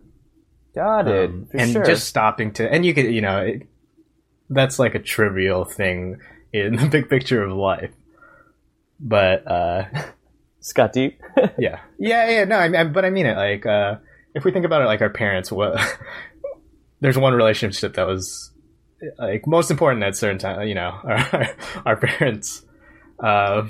Got 0.75 1.07
it. 1.07 1.29
Um, 1.29 1.47
and 1.53 1.71
sure. 1.71 1.85
just 1.85 2.07
stopping 2.07 2.51
to 2.53 2.71
and 2.71 2.83
you 2.85 2.93
could 2.93 3.05
you 3.13 3.21
know 3.21 3.39
it, 3.41 3.67
that's 4.49 4.79
like 4.79 4.95
a 4.95 4.99
trivial 4.99 5.65
thing 5.65 6.19
in 6.53 6.75
the 6.75 6.87
big 6.87 7.09
picture 7.09 7.43
of 7.43 7.51
life 7.51 7.91
but 8.99 9.45
uh 9.49 9.85
Scott 10.59 10.93
Deep. 10.93 11.19
yeah 11.57 11.79
yeah 11.99 12.29
yeah 12.29 12.43
no 12.45 12.55
I 12.57 12.69
mean, 12.69 12.93
but 12.93 13.03
i 13.03 13.09
mean 13.09 13.25
it 13.25 13.35
like 13.35 13.65
uh 13.65 13.95
if 14.33 14.45
we 14.45 14.51
think 14.51 14.65
about 14.65 14.81
it 14.81 14.85
like 14.85 15.01
our 15.01 15.09
parents 15.09 15.51
what 15.51 15.75
there's 17.01 17.17
one 17.17 17.33
relationship 17.33 17.95
that 17.95 18.07
was 18.07 18.51
like 19.19 19.45
most 19.45 19.69
important 19.71 20.03
at 20.03 20.15
certain 20.15 20.37
time 20.37 20.65
you 20.67 20.75
know 20.75 20.97
our, 21.03 21.49
our 21.85 21.95
parents 21.97 22.65
uh 23.19 23.67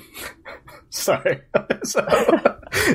sorry 0.90 1.42
so 1.84 2.06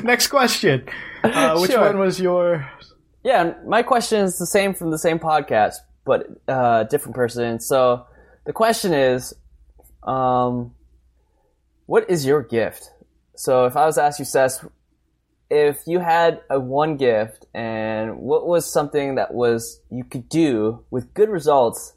next 0.03 0.27
question 0.27 0.85
uh 1.23 1.57
which 1.59 1.71
Sure. 1.71 1.81
one 1.81 1.99
was 1.99 2.19
your 2.21 2.69
Yeah, 3.23 3.53
my 3.67 3.83
question 3.83 4.21
is 4.23 4.37
the 4.37 4.45
same 4.47 4.73
from 4.73 4.91
the 4.91 4.97
same 4.97 5.19
podcast, 5.19 5.75
but 6.05 6.27
uh, 6.47 6.83
different 6.85 7.15
person. 7.15 7.59
So 7.59 8.05
the 8.45 8.53
question 8.53 8.93
is, 8.93 9.33
um, 10.09 10.73
what 11.85 12.09
is 12.09 12.25
your 12.25 12.41
gift? 12.43 12.91
So 13.35 13.65
if 13.65 13.75
I 13.75 13.85
was 13.85 13.95
to 13.95 14.03
ask 14.03 14.19
you, 14.19 14.25
Seth, 14.25 14.65
if 15.49 15.79
you 15.87 15.99
had 15.99 16.41
a 16.49 16.59
one 16.59 16.97
gift, 16.97 17.45
and 17.53 18.17
what 18.19 18.45
was 18.47 18.71
something 18.71 19.15
that 19.15 19.33
was 19.33 19.81
you 19.89 20.03
could 20.03 20.29
do 20.29 20.83
with 20.91 21.13
good 21.13 21.29
results 21.29 21.93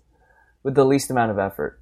with 0.62 0.75
the 0.75 0.85
least 0.85 1.11
amount 1.11 1.31
of 1.31 1.38
effort? 1.38 1.81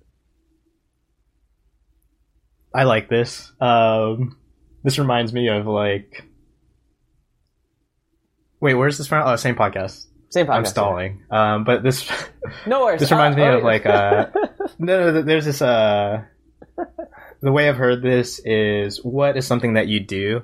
I 2.75 2.85
like 2.85 3.09
this. 3.09 3.53
Um, 3.61 4.37
this 4.85 4.99
reminds 4.99 5.33
me 5.33 5.49
of 5.49 5.67
like. 5.67 6.25
Wait, 8.61 8.75
where's 8.75 8.99
this 8.99 9.07
from? 9.07 9.27
Oh, 9.27 9.37
same 9.37 9.57
podcast. 9.57 10.07
Same 10.29 10.47
podcast. 10.47 10.55
I'm 10.55 10.65
stalling. 10.67 11.23
Um, 11.31 11.65
but 11.65 11.83
this 11.83 12.09
No 12.67 12.83
worries. 12.83 13.01
this 13.01 13.11
reminds 13.11 13.37
me 13.37 13.43
Uh, 13.43 13.59
of 13.59 13.65
like 13.65 13.87
uh, 13.87 14.27
no, 14.79 15.13
no, 15.13 15.23
there's 15.23 15.45
this 15.45 15.63
uh, 15.63 16.25
the 17.41 17.53
way 17.53 17.69
I've 17.69 17.77
heard 17.77 18.03
this 18.03 18.41
is 18.45 19.03
what 19.05 19.37
is 19.37 19.47
something 19.47 19.75
that 19.75 19.89
you 19.89 20.01
do 20.01 20.43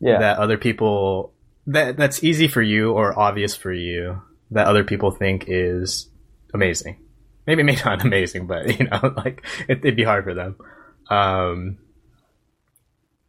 yeah. 0.00 0.18
that 0.18 0.38
other 0.38 0.58
people 0.58 1.32
that 1.66 1.96
that's 1.96 2.24
easy 2.24 2.48
for 2.48 2.62
you 2.62 2.92
or 2.92 3.18
obvious 3.18 3.54
for 3.54 3.72
you 3.72 4.22
that 4.50 4.66
other 4.66 4.84
people 4.84 5.10
think 5.10 5.44
is 5.46 6.08
amazing. 6.54 6.98
Maybe 7.46 7.62
maybe 7.62 7.80
not 7.84 8.04
amazing, 8.04 8.46
but 8.46 8.78
you 8.78 8.86
know, 8.86 9.14
like 9.16 9.44
it, 9.68 9.78
it'd 9.78 9.96
be 9.96 10.04
hard 10.04 10.24
for 10.24 10.34
them. 10.34 10.56
Um, 11.08 11.78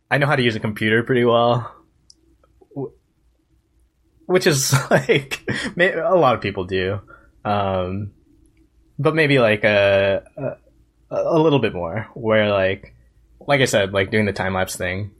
I 0.09 0.17
know 0.17 0.27
how 0.27 0.35
to 0.35 0.43
use 0.43 0.55
a 0.55 0.59
computer 0.59 1.03
pretty 1.03 1.25
well, 1.25 1.73
which 4.25 4.47
is 4.47 4.73
like 4.91 5.41
a 5.77 6.15
lot 6.15 6.35
of 6.35 6.41
people 6.41 6.65
do. 6.65 6.99
Um, 7.43 8.11
but 9.01 9.15
maybe 9.15 9.39
like 9.39 9.63
a, 9.63 10.23
a 10.37 10.55
a 11.09 11.39
little 11.39 11.59
bit 11.59 11.73
more, 11.73 12.07
where 12.13 12.49
like 12.51 12.93
like 13.39 13.61
I 13.61 13.65
said, 13.65 13.91
like 13.93 14.11
doing 14.11 14.25
the 14.25 14.33
time 14.33 14.53
lapse 14.53 14.75
thing. 14.75 15.11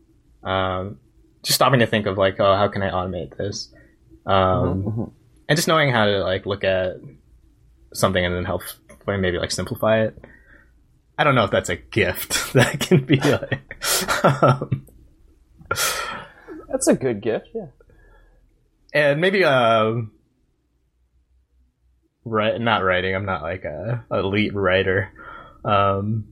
Um, 0.44 1.00
just 1.44 1.56
stopping 1.56 1.80
to 1.80 1.88
think 1.88 2.06
of 2.06 2.18
like, 2.18 2.40
oh, 2.40 2.56
how 2.56 2.68
can 2.68 2.84
I 2.84 2.92
automate 2.92 3.36
this? 3.38 3.74
Um, 4.26 4.84
Mhm. 4.84 5.12
and 5.50 5.56
just 5.58 5.68
knowing 5.68 5.92
how 5.92 6.06
to 6.06 6.20
like 6.24 6.46
look 6.46 6.64
at 6.64 6.98
something 7.94 8.24
and 8.24 8.36
then 8.36 8.46
help 8.46 8.62
maybe 9.08 9.38
like 9.40 9.52
simplify 9.52 10.02
it. 10.04 10.18
I 11.18 11.24
don't 11.24 11.36
know 11.36 11.44
if 11.44 11.52
that's 11.52 11.70
a 11.70 11.76
gift 11.76 12.54
that 12.54 12.80
can 12.80 13.04
be 13.06 13.18
like, 13.20 13.62
um, 14.44 14.86
That's 16.70 16.88
a 16.88 16.96
good 16.96 17.22
gift. 17.22 17.50
Yeah. 17.54 17.68
and 18.94 19.20
maybe 19.22 19.44
um, 19.44 20.12
right, 22.26 22.60
not 22.60 22.84
writing. 22.84 23.16
I'm 23.16 23.26
not 23.26 23.42
like 23.42 23.64
a 23.64 24.06
elite 24.12 24.54
writer. 24.54 25.12
Um, 25.64 26.28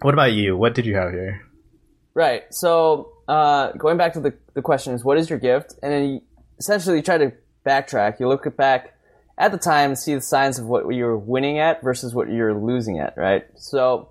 what 0.00 0.14
about 0.14 0.32
you? 0.32 0.56
What 0.56 0.74
did 0.74 0.86
you 0.86 0.96
have 0.96 1.12
here? 1.12 1.46
Right. 2.14 2.44
So 2.50 3.12
uh, 3.28 3.72
going 3.72 3.96
back 3.96 4.14
to 4.14 4.20
the 4.20 4.34
the 4.54 4.62
question 4.62 4.94
is, 4.94 5.04
what 5.04 5.18
is 5.18 5.30
your 5.30 5.38
gift? 5.38 5.74
And 5.82 5.92
then 5.92 6.08
you 6.08 6.20
essentially 6.58 6.96
you 6.96 7.02
try 7.02 7.18
to 7.18 7.32
backtrack. 7.66 8.20
You 8.20 8.28
look 8.28 8.56
back 8.56 8.94
at 9.38 9.52
the 9.52 9.58
time 9.58 9.90
and 9.90 9.98
see 9.98 10.14
the 10.14 10.20
signs 10.20 10.58
of 10.58 10.66
what 10.66 10.86
you're 10.94 11.16
winning 11.16 11.58
at 11.58 11.82
versus 11.82 12.14
what 12.14 12.28
you're 12.28 12.54
losing 12.54 12.98
at. 12.98 13.16
Right. 13.16 13.46
So 13.56 14.10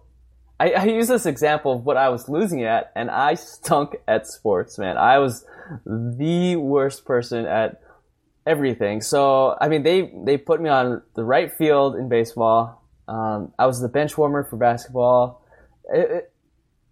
I, 0.59 0.71
I 0.71 0.83
use 0.85 1.07
this 1.07 1.25
example 1.25 1.73
of 1.73 1.85
what 1.85 1.97
I 1.97 2.09
was 2.09 2.29
losing 2.29 2.63
at, 2.63 2.91
and 2.95 3.09
I 3.09 3.33
stunk 3.33 3.95
at 4.07 4.27
sports. 4.27 4.77
Man, 4.77 4.97
I 4.97 5.19
was 5.19 5.45
the 5.85 6.55
worst 6.55 7.05
person 7.05 7.45
at 7.45 7.81
everything. 8.45 9.01
So 9.01 9.57
I 9.59 9.67
mean, 9.67 9.83
they 9.83 10.11
they 10.25 10.37
put 10.37 10.61
me 10.61 10.69
on 10.69 11.01
the 11.15 11.23
right 11.23 11.51
field 11.51 11.95
in 11.95 12.09
baseball. 12.09 12.83
Um, 13.07 13.53
I 13.59 13.65
was 13.65 13.81
the 13.81 13.89
bench 13.89 14.17
warmer 14.17 14.43
for 14.43 14.57
basketball. 14.57 15.45
It, 15.93 16.11
it, 16.11 16.33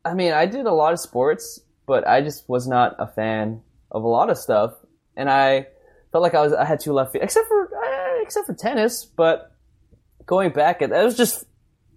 I 0.03 0.13
mean, 0.13 0.33
I 0.33 0.45
did 0.45 0.65
a 0.65 0.73
lot 0.73 0.93
of 0.93 0.99
sports, 0.99 1.61
but 1.85 2.07
I 2.07 2.21
just 2.21 2.47
was 2.49 2.67
not 2.67 2.95
a 2.99 3.07
fan 3.07 3.61
of 3.91 4.03
a 4.03 4.07
lot 4.07 4.29
of 4.29 4.37
stuff, 4.37 4.73
and 5.15 5.29
I 5.29 5.67
felt 6.11 6.21
like 6.21 6.35
I 6.35 6.41
was 6.41 6.53
I 6.53 6.65
had 6.65 6.79
two 6.79 6.93
left 6.93 7.13
feet, 7.13 7.21
except 7.23 7.47
for 7.47 7.65
uh, 7.65 8.21
except 8.21 8.47
for 8.47 8.53
tennis. 8.53 9.05
But 9.05 9.51
going 10.25 10.51
back, 10.51 10.81
it, 10.81 10.91
it 10.91 11.03
was 11.03 11.17
just 11.17 11.45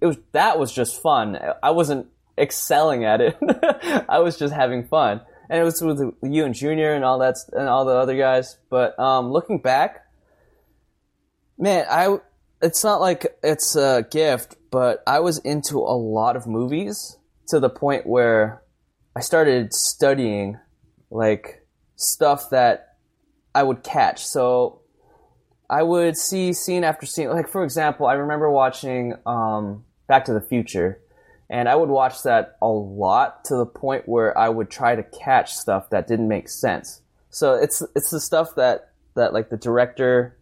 it 0.00 0.06
was 0.06 0.18
that 0.32 0.58
was 0.58 0.72
just 0.72 1.00
fun. 1.00 1.38
I 1.62 1.70
wasn't 1.70 2.08
excelling 2.38 3.04
at 3.04 3.20
it. 3.20 3.36
I 4.08 4.20
was 4.20 4.38
just 4.38 4.54
having 4.54 4.86
fun. 4.86 5.20
And 5.52 5.60
it 5.60 5.64
was 5.64 5.82
with 5.82 6.14
you 6.22 6.46
and 6.46 6.54
Junior 6.54 6.94
and 6.94 7.04
all 7.04 7.18
that 7.18 7.36
and 7.52 7.68
all 7.68 7.84
the 7.84 7.92
other 7.92 8.16
guys. 8.16 8.56
But 8.70 8.98
um, 8.98 9.30
looking 9.30 9.58
back, 9.58 10.06
man, 11.58 11.84
I 11.90 12.16
it's 12.62 12.82
not 12.82 13.02
like 13.02 13.26
it's 13.42 13.76
a 13.76 14.06
gift, 14.10 14.56
but 14.70 15.02
I 15.06 15.20
was 15.20 15.36
into 15.38 15.76
a 15.76 15.94
lot 15.94 16.36
of 16.36 16.46
movies 16.46 17.18
to 17.48 17.60
the 17.60 17.68
point 17.68 18.06
where 18.06 18.62
I 19.14 19.20
started 19.20 19.74
studying 19.74 20.58
like 21.10 21.66
stuff 21.96 22.48
that 22.48 22.96
I 23.54 23.62
would 23.62 23.82
catch. 23.82 24.24
So 24.24 24.80
I 25.68 25.82
would 25.82 26.16
see 26.16 26.54
scene 26.54 26.82
after 26.82 27.04
scene. 27.04 27.28
Like 27.28 27.50
for 27.50 27.62
example, 27.62 28.06
I 28.06 28.14
remember 28.14 28.50
watching 28.50 29.16
um, 29.26 29.84
Back 30.06 30.24
to 30.24 30.32
the 30.32 30.40
Future, 30.40 31.02
and 31.52 31.68
I 31.68 31.76
would 31.76 31.90
watch 31.90 32.22
that 32.22 32.56
a 32.62 32.66
lot 32.66 33.44
to 33.44 33.56
the 33.56 33.66
point 33.66 34.08
where 34.08 34.36
I 34.36 34.48
would 34.48 34.70
try 34.70 34.96
to 34.96 35.02
catch 35.02 35.54
stuff 35.54 35.90
that 35.90 36.08
didn't 36.08 36.26
make 36.26 36.48
sense. 36.48 37.02
So 37.28 37.54
it's 37.54 37.82
it's 37.94 38.10
the 38.10 38.20
stuff 38.20 38.54
that 38.56 38.92
that 39.16 39.34
like 39.34 39.50
the 39.50 39.58
director 39.58 40.38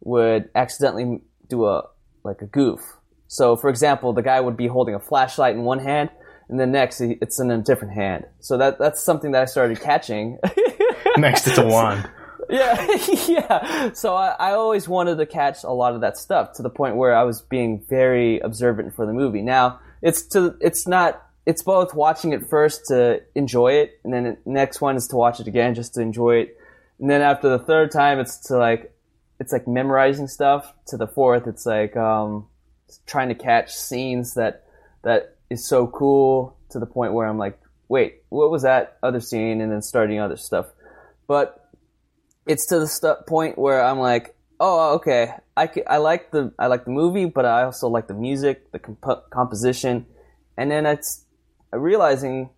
would 0.00 0.48
accidentally 0.54 1.20
do 1.48 1.66
a 1.66 1.82
like 2.24 2.40
a 2.40 2.46
goof. 2.46 2.80
So 3.28 3.54
for 3.54 3.68
example, 3.68 4.14
the 4.14 4.22
guy 4.22 4.40
would 4.40 4.56
be 4.56 4.66
holding 4.66 4.94
a 4.94 4.98
flashlight 4.98 5.54
in 5.54 5.62
one 5.62 5.78
hand, 5.78 6.08
and 6.48 6.58
then 6.58 6.72
next 6.72 7.02
it's 7.02 7.38
in 7.38 7.50
a 7.50 7.58
different 7.58 7.92
hand. 7.92 8.24
So 8.40 8.56
that 8.56 8.78
that's 8.78 9.04
something 9.04 9.32
that 9.32 9.42
I 9.42 9.44
started 9.44 9.78
catching. 9.80 10.38
Next, 11.18 11.46
it's 11.46 11.58
a 11.58 11.66
wand. 11.66 12.08
Yeah, 12.48 12.86
yeah. 13.26 13.92
So 13.92 14.14
I, 14.14 14.28
I 14.38 14.52
always 14.52 14.88
wanted 14.88 15.18
to 15.18 15.26
catch 15.26 15.64
a 15.64 15.72
lot 15.72 15.96
of 15.96 16.02
that 16.02 16.16
stuff 16.16 16.52
to 16.52 16.62
the 16.62 16.70
point 16.70 16.94
where 16.94 17.12
I 17.12 17.24
was 17.24 17.42
being 17.42 17.84
very 17.88 18.38
observant 18.38 18.94
for 18.94 19.04
the 19.04 19.12
movie. 19.12 19.42
Now 19.42 19.80
it's 20.06 20.22
to 20.28 20.56
it's 20.60 20.86
not 20.86 21.20
it's 21.46 21.64
both 21.64 21.92
watching 21.92 22.32
it 22.32 22.48
first 22.48 22.86
to 22.86 23.22
enjoy 23.34 23.72
it, 23.72 23.98
and 24.04 24.12
then 24.12 24.24
the 24.24 24.38
next 24.46 24.80
one 24.80 24.94
is 24.94 25.08
to 25.08 25.16
watch 25.16 25.40
it 25.40 25.48
again 25.48 25.74
just 25.74 25.94
to 25.94 26.00
enjoy 26.00 26.36
it, 26.36 26.56
and 27.00 27.10
then 27.10 27.22
after 27.22 27.48
the 27.48 27.58
third 27.58 27.90
time 27.90 28.20
it's 28.20 28.38
to 28.46 28.56
like 28.56 28.94
it's 29.40 29.52
like 29.52 29.66
memorizing 29.66 30.28
stuff. 30.28 30.72
To 30.88 30.96
the 30.96 31.08
fourth, 31.08 31.48
it's 31.48 31.66
like 31.66 31.96
um, 31.96 32.46
trying 33.04 33.30
to 33.30 33.34
catch 33.34 33.74
scenes 33.74 34.34
that 34.34 34.64
that 35.02 35.36
is 35.50 35.66
so 35.66 35.88
cool 35.88 36.56
to 36.70 36.78
the 36.78 36.86
point 36.86 37.12
where 37.12 37.26
I'm 37.26 37.38
like, 37.38 37.58
wait, 37.88 38.22
what 38.28 38.52
was 38.52 38.62
that 38.62 38.98
other 39.02 39.20
scene? 39.20 39.60
And 39.60 39.72
then 39.72 39.82
starting 39.82 40.20
other 40.20 40.36
stuff. 40.36 40.66
But 41.26 41.68
it's 42.46 42.66
to 42.66 42.78
the 42.78 42.86
st- 42.86 43.26
point 43.26 43.58
where 43.58 43.82
I'm 43.82 43.98
like, 43.98 44.35
oh, 44.60 44.90
uh, 44.90 44.94
okay, 44.94 45.32
I, 45.56 45.70
I 45.86 45.96
like 45.98 46.30
the 46.30 46.52
I 46.58 46.66
like 46.66 46.84
the 46.84 46.90
movie, 46.90 47.26
but 47.26 47.44
I 47.44 47.64
also 47.64 47.88
like 47.88 48.08
the 48.08 48.14
music, 48.14 48.72
the 48.72 48.78
comp- 48.78 49.30
composition, 49.30 50.06
and 50.56 50.70
then 50.70 50.86
it's 50.86 51.24
realizing, 51.72 52.50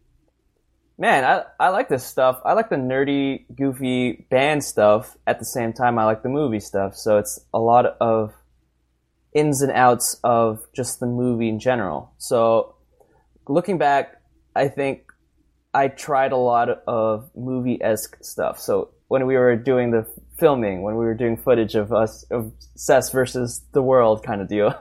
man, 0.99 1.25
I 1.25 1.45
I 1.59 1.69
like 1.71 1.89
this 1.89 2.05
stuff. 2.05 2.41
I 2.45 2.53
like 2.53 2.71
the 2.71 2.77
nerdy, 2.77 3.45
goofy 3.55 4.27
band 4.31 4.65
stuff. 4.65 5.17
At 5.27 5.39
the 5.39 5.45
same 5.45 5.73
time, 5.73 5.99
I 5.99 6.05
like 6.05 6.23
the 6.23 6.29
movie 6.29 6.61
stuff. 6.61 6.97
So 6.97 7.19
it's 7.19 7.41
a 7.53 7.59
lot 7.59 7.87
of 8.01 8.35
ins 9.33 9.63
and 9.63 9.73
outs 9.73 10.19
of 10.25 10.67
just 10.75 11.01
the 11.01 11.07
movie 11.07 11.49
in 11.49 11.61
general. 11.61 12.13
So 12.19 12.75
looking 13.47 13.79
back, 13.79 14.21
I 14.55 14.69
think 14.69 15.13
I 15.75 15.89
tried 15.89 16.33
a 16.33 16.37
lot 16.37 16.69
of 16.87 17.31
movie 17.37 17.83
esque 17.83 18.17
stuff. 18.23 18.59
So 18.59 18.91
when 19.09 19.27
we 19.27 19.37
were 19.37 19.57
doing 19.57 19.91
the 19.91 20.07
filming, 20.39 20.83
when 20.83 20.97
we 20.97 21.05
were 21.05 21.15
doing 21.15 21.37
footage 21.37 21.75
of 21.75 21.93
us 21.93 22.25
of 22.31 22.53
Seth 22.75 23.13
versus 23.13 23.65
the 23.73 23.83
world 23.83 24.23
kind 24.23 24.41
of 24.41 24.49
deal, 24.49 24.75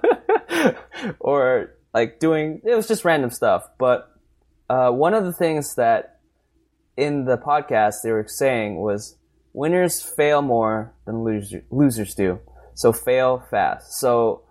or 1.19 1.75
like 1.93 2.19
doing 2.19 2.61
it 2.63 2.75
was 2.75 2.87
just 2.87 3.05
random 3.05 3.29
stuff. 3.29 3.67
But 3.77 4.09
uh, 4.69 4.91
one 4.91 5.13
of 5.13 5.25
the 5.25 5.33
things 5.33 5.75
that 5.75 6.19
in 6.95 7.25
the 7.25 7.37
podcast 7.37 8.01
they 8.03 8.11
were 8.11 8.25
saying 8.27 8.77
was 8.77 9.17
winners 9.53 10.01
fail 10.01 10.41
more 10.41 10.93
than 11.05 11.23
loser, 11.23 11.63
losers 11.69 12.15
do. 12.15 12.39
So 12.73 12.93
fail 12.93 13.43
fast. 13.49 13.99
So 13.99 14.43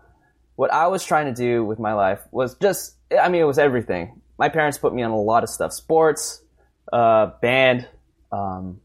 what 0.57 0.73
I 0.73 0.89
was 0.89 1.05
trying 1.05 1.27
to 1.27 1.35
do 1.35 1.65
with 1.65 1.79
my 1.79 1.93
life 1.93 2.21
was 2.33 2.57
just 2.57 2.97
I 3.19 3.29
mean 3.29 3.41
it 3.41 3.45
was 3.45 3.59
everything 3.59 4.21
my 4.39 4.49
parents 4.49 4.79
put 4.79 4.95
me 4.95 5.03
on 5.03 5.11
a 5.11 5.21
lot 5.21 5.43
of 5.43 5.49
stuff 5.49 5.73
sports 5.73 6.43
uh, 6.93 7.31
band 7.41 7.89
um, 8.33 8.81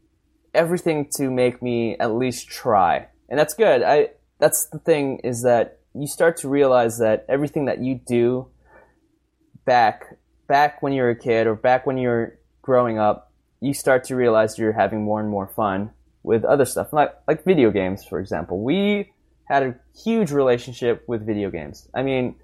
everything 0.54 1.08
to 1.16 1.30
make 1.30 1.62
me 1.62 1.96
at 1.98 2.14
least 2.14 2.48
try. 2.48 3.06
And 3.28 3.38
that's 3.38 3.54
good. 3.54 3.82
I 3.82 4.10
that's 4.38 4.66
the 4.66 4.78
thing 4.78 5.18
is 5.18 5.42
that 5.42 5.78
you 5.94 6.06
start 6.06 6.36
to 6.38 6.48
realize 6.48 6.98
that 6.98 7.24
everything 7.28 7.66
that 7.66 7.80
you 7.80 8.00
do 8.06 8.48
back 9.64 10.16
back 10.48 10.82
when 10.82 10.92
you 10.92 11.02
were 11.02 11.10
a 11.10 11.16
kid 11.16 11.46
or 11.46 11.54
back 11.54 11.86
when 11.86 11.96
you're 11.96 12.38
growing 12.62 12.98
up 12.98 13.32
you 13.60 13.72
start 13.72 14.02
to 14.04 14.16
realize 14.16 14.58
you're 14.58 14.72
having 14.72 15.02
more 15.02 15.20
and 15.20 15.28
more 15.28 15.46
fun 15.46 15.90
with 16.24 16.44
other 16.44 16.64
stuff. 16.64 16.92
Like 16.92 17.14
like 17.26 17.44
video 17.44 17.70
games 17.70 18.04
for 18.04 18.20
example. 18.20 18.62
We 18.62 19.12
had 19.44 19.62
a 19.62 19.74
huge 20.04 20.32
relationship 20.32 21.04
with 21.06 21.24
video 21.26 21.50
games. 21.50 21.88
I 21.94 22.02
mean 22.02 22.36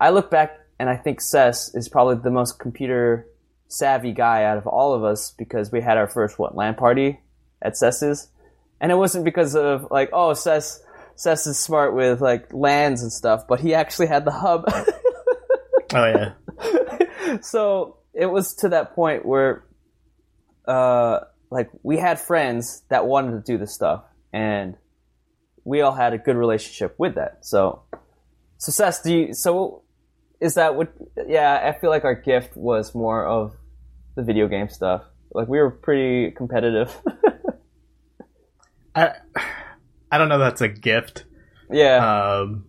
i 0.00 0.10
look 0.10 0.30
back 0.30 0.60
and 0.78 0.88
I 0.88 0.96
think 0.96 1.20
Seth 1.20 1.70
is 1.74 1.88
probably 1.88 2.16
the 2.16 2.30
most 2.30 2.58
computer 2.58 3.26
savvy 3.66 4.12
guy 4.12 4.44
out 4.44 4.56
of 4.56 4.66
all 4.66 4.94
of 4.94 5.04
us 5.04 5.34
because 5.36 5.72
we 5.72 5.80
had 5.80 5.98
our 5.98 6.06
first 6.06 6.38
what 6.38 6.54
LAN 6.54 6.74
party 6.74 7.20
at 7.62 7.76
Seth's, 7.76 8.28
and 8.80 8.92
it 8.92 8.96
wasn't 8.96 9.24
because 9.24 9.54
of 9.54 9.88
like 9.90 10.10
oh 10.12 10.34
Seth 10.34 10.80
Seth 11.18 11.48
is 11.48 11.58
smart 11.58 11.94
with 11.94 12.20
like 12.20 12.52
LANs 12.52 13.02
and 13.02 13.12
stuff, 13.12 13.48
but 13.48 13.58
he 13.58 13.74
actually 13.74 14.06
had 14.06 14.24
the 14.24 14.30
hub. 14.30 14.64
oh 15.94 16.06
yeah. 16.06 17.38
so 17.40 17.96
it 18.14 18.26
was 18.26 18.54
to 18.54 18.68
that 18.68 18.94
point 18.94 19.26
where, 19.26 19.64
uh, 20.66 21.20
like 21.50 21.70
we 21.82 21.98
had 21.98 22.20
friends 22.20 22.82
that 22.88 23.06
wanted 23.06 23.32
to 23.32 23.52
do 23.52 23.58
this 23.58 23.74
stuff, 23.74 24.04
and 24.32 24.76
we 25.64 25.80
all 25.80 25.92
had 25.92 26.12
a 26.12 26.18
good 26.18 26.36
relationship 26.36 26.94
with 26.98 27.16
that. 27.16 27.44
So, 27.44 27.82
so 28.58 28.70
Seth, 28.70 29.02
do 29.02 29.12
you 29.12 29.34
so 29.34 29.82
is 30.40 30.54
that 30.54 30.76
what? 30.76 30.92
Yeah, 31.26 31.60
I 31.64 31.78
feel 31.80 31.90
like 31.90 32.04
our 32.04 32.14
gift 32.14 32.56
was 32.56 32.94
more 32.94 33.26
of 33.26 33.56
the 34.14 34.22
video 34.22 34.46
game 34.46 34.68
stuff. 34.68 35.02
Like 35.32 35.48
we 35.48 35.58
were 35.58 35.70
pretty 35.70 36.30
competitive. 36.30 36.96
I 38.94 39.12
I 40.10 40.18
don't 40.18 40.28
know. 40.28 40.38
That's 40.38 40.60
a 40.60 40.68
gift. 40.68 41.24
Yeah. 41.70 42.40
Um, 42.40 42.64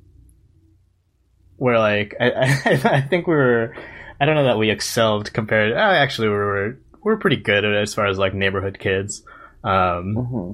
where 1.58 1.79
like 1.79 2.15
I, 2.19 2.32
I 2.32 2.82
I 2.97 3.01
think 3.01 3.27
we 3.27 3.36
were. 3.36 3.75
I 4.21 4.25
don't 4.25 4.36
know 4.36 4.45
that 4.45 4.58
we 4.58 4.69
excelled 4.69 5.32
compared. 5.32 5.73
Uh, 5.73 5.79
actually, 5.79 6.29
we 6.29 6.36
were 6.36 6.79
we 6.93 6.99
were 7.03 7.17
pretty 7.17 7.38
good 7.38 7.63
at 7.63 7.71
it 7.71 7.82
as 7.82 7.93
far 7.93 8.08
as 8.08 8.17
like 8.17 8.34
neighborhood 8.34 8.77
kids, 8.79 9.23
um, 9.63 10.15
mm-hmm. 10.15 10.51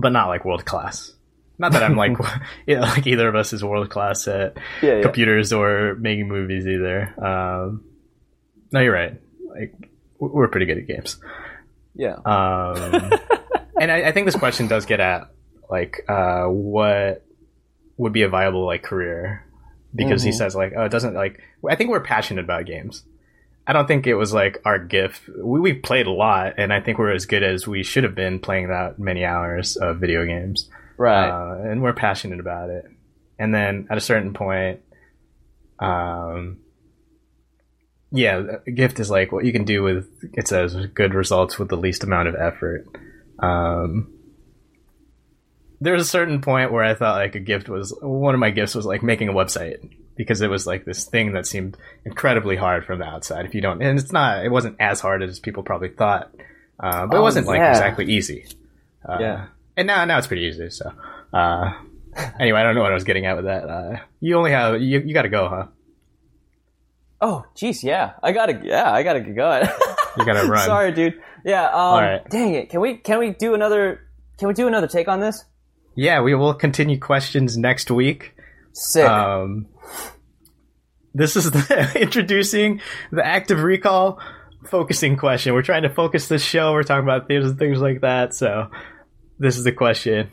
but 0.00 0.12
not 0.12 0.28
like 0.28 0.44
world 0.44 0.64
class. 0.64 1.12
Not 1.58 1.72
that 1.72 1.82
I'm 1.82 1.96
like, 1.96 2.16
you 2.66 2.76
know, 2.76 2.82
like 2.82 3.06
either 3.06 3.28
of 3.28 3.34
us 3.34 3.52
is 3.52 3.64
world 3.64 3.90
class 3.90 4.28
at 4.28 4.56
yeah, 4.82 4.96
yeah. 4.96 5.02
computers 5.02 5.52
or 5.52 5.96
making 5.96 6.28
movies 6.28 6.66
either. 6.66 7.14
Um, 7.18 7.84
no, 8.72 8.80
you're 8.80 8.92
right. 8.92 9.20
Like 9.48 9.90
we're 10.18 10.48
pretty 10.48 10.66
good 10.66 10.78
at 10.78 10.86
games. 10.86 11.18
Yeah. 11.94 12.14
Um, 12.14 13.12
and 13.80 13.90
I, 13.90 14.08
I, 14.08 14.12
think 14.12 14.26
this 14.26 14.36
question 14.36 14.68
does 14.68 14.86
get 14.86 15.00
at 15.00 15.30
like 15.70 16.04
uh, 16.08 16.44
what 16.44 17.24
would 17.96 18.12
be 18.12 18.22
a 18.22 18.28
viable 18.28 18.66
like 18.66 18.82
career 18.82 19.46
because 19.94 20.22
mm-hmm. 20.22 20.28
he 20.28 20.32
says 20.32 20.54
like 20.54 20.72
oh 20.76 20.84
it 20.84 20.90
doesn't 20.90 21.14
like 21.14 21.40
I 21.68 21.76
think 21.76 21.90
we're 21.90 22.00
passionate 22.00 22.44
about 22.44 22.66
games. 22.66 23.04
I 23.66 23.72
don't 23.72 23.86
think 23.88 24.06
it 24.06 24.14
was 24.14 24.32
like 24.34 24.60
our 24.64 24.78
gift. 24.78 25.22
We 25.36 25.60
we 25.60 25.72
played 25.72 26.06
a 26.06 26.12
lot, 26.12 26.54
and 26.58 26.72
I 26.72 26.80
think 26.80 26.98
we're 26.98 27.12
as 27.12 27.26
good 27.26 27.42
as 27.42 27.66
we 27.66 27.82
should 27.82 28.04
have 28.04 28.14
been 28.14 28.38
playing 28.38 28.68
that 28.68 28.98
many 28.98 29.24
hours 29.24 29.76
of 29.76 29.98
video 29.98 30.26
games 30.26 30.68
right? 30.96 31.28
Uh, 31.28 31.70
and 31.70 31.82
we're 31.82 31.92
passionate 31.92 32.40
about 32.40 32.70
it. 32.70 32.86
And 33.38 33.54
then 33.54 33.88
at 33.90 33.98
a 33.98 34.00
certain 34.00 34.32
point, 34.32 34.80
um, 35.78 36.58
yeah, 38.12 38.42
a 38.66 38.70
gift 38.70 39.00
is 39.00 39.10
like 39.10 39.32
what 39.32 39.44
you 39.44 39.52
can 39.52 39.64
do 39.64 39.82
with 39.82 40.08
it 40.34 40.46
says 40.46 40.74
good 40.94 41.14
results 41.14 41.58
with 41.58 41.68
the 41.68 41.76
least 41.76 42.04
amount 42.04 42.28
of 42.28 42.36
effort. 42.36 42.86
Um, 43.38 44.12
there 45.80 45.92
was 45.92 46.02
a 46.02 46.10
certain 46.10 46.40
point 46.40 46.72
where 46.72 46.84
I 46.84 46.94
thought 46.94 47.16
like 47.16 47.34
a 47.34 47.40
gift 47.40 47.68
was 47.68 47.96
one 48.00 48.34
of 48.34 48.40
my 48.40 48.50
gifts 48.50 48.74
was 48.74 48.86
like 48.86 49.02
making 49.02 49.28
a 49.28 49.32
website 49.32 49.90
because 50.16 50.40
it 50.40 50.48
was 50.48 50.66
like 50.66 50.84
this 50.84 51.04
thing 51.04 51.32
that 51.32 51.46
seemed 51.46 51.76
incredibly 52.04 52.56
hard 52.56 52.84
from 52.86 53.00
the 53.00 53.04
outside. 53.04 53.44
If 53.44 53.54
you 53.54 53.60
don't, 53.60 53.82
and 53.82 53.98
it's 53.98 54.12
not, 54.12 54.44
it 54.44 54.50
wasn't 54.50 54.76
as 54.80 55.00
hard 55.00 55.22
as 55.22 55.40
people 55.40 55.62
probably 55.62 55.88
thought, 55.88 56.30
uh, 56.80 57.06
but 57.06 57.16
oh, 57.16 57.20
it 57.20 57.22
wasn't 57.22 57.46
like 57.46 57.60
exactly 57.60 58.06
easy. 58.06 58.46
Uh, 59.06 59.18
yeah 59.20 59.46
and 59.76 59.86
now 59.86 60.04
now 60.04 60.18
it's 60.18 60.26
pretty 60.26 60.42
easy. 60.42 60.70
So 60.70 60.92
uh, 61.32 61.72
anyway, 62.40 62.60
I 62.60 62.62
don't 62.62 62.74
know 62.74 62.82
what 62.82 62.92
I 62.92 62.94
was 62.94 63.04
getting 63.04 63.26
at 63.26 63.36
with 63.36 63.46
that. 63.46 63.68
Uh, 63.68 64.00
you 64.20 64.36
only 64.36 64.52
have 64.52 64.80
you 64.80 65.00
you 65.00 65.14
got 65.14 65.22
to 65.22 65.28
go, 65.28 65.48
huh? 65.48 65.66
Oh, 67.20 67.44
jeez, 67.56 67.82
yeah, 67.82 68.12
I 68.22 68.32
gotta 68.32 68.60
yeah, 68.62 68.90
I 68.90 69.02
gotta 69.02 69.20
get 69.20 69.34
going. 69.34 69.66
you 70.18 70.24
gotta 70.24 70.46
run. 70.48 70.66
Sorry, 70.66 70.92
dude. 70.92 71.22
Yeah. 71.44 71.66
Um, 71.66 71.74
All 71.74 72.00
right. 72.00 72.28
Dang 72.30 72.54
it. 72.54 72.70
Can 72.70 72.80
we 72.80 72.96
can 72.96 73.18
we 73.18 73.30
do 73.30 73.54
another 73.54 74.00
can 74.38 74.48
we 74.48 74.54
do 74.54 74.66
another 74.66 74.86
take 74.88 75.08
on 75.08 75.20
this? 75.20 75.44
Yeah, 75.94 76.22
we 76.22 76.34
will 76.34 76.54
continue 76.54 76.98
questions 76.98 77.56
next 77.56 77.90
week. 77.90 78.34
Sick. 78.72 79.04
Um, 79.08 79.66
this 81.14 81.36
is 81.36 81.50
the, 81.50 81.92
introducing 82.00 82.80
the 83.12 83.24
active 83.24 83.62
recall 83.62 84.18
focusing 84.68 85.16
question. 85.16 85.54
We're 85.54 85.62
trying 85.62 85.82
to 85.84 85.90
focus 85.94 86.26
the 86.28 86.38
show. 86.38 86.72
We're 86.72 86.82
talking 86.82 87.04
about 87.04 87.28
themes 87.28 87.46
and 87.46 87.58
things 87.58 87.78
like 87.78 88.00
that. 88.00 88.34
So 88.34 88.70
this 89.38 89.56
is 89.56 89.64
the 89.64 89.72
question: 89.72 90.30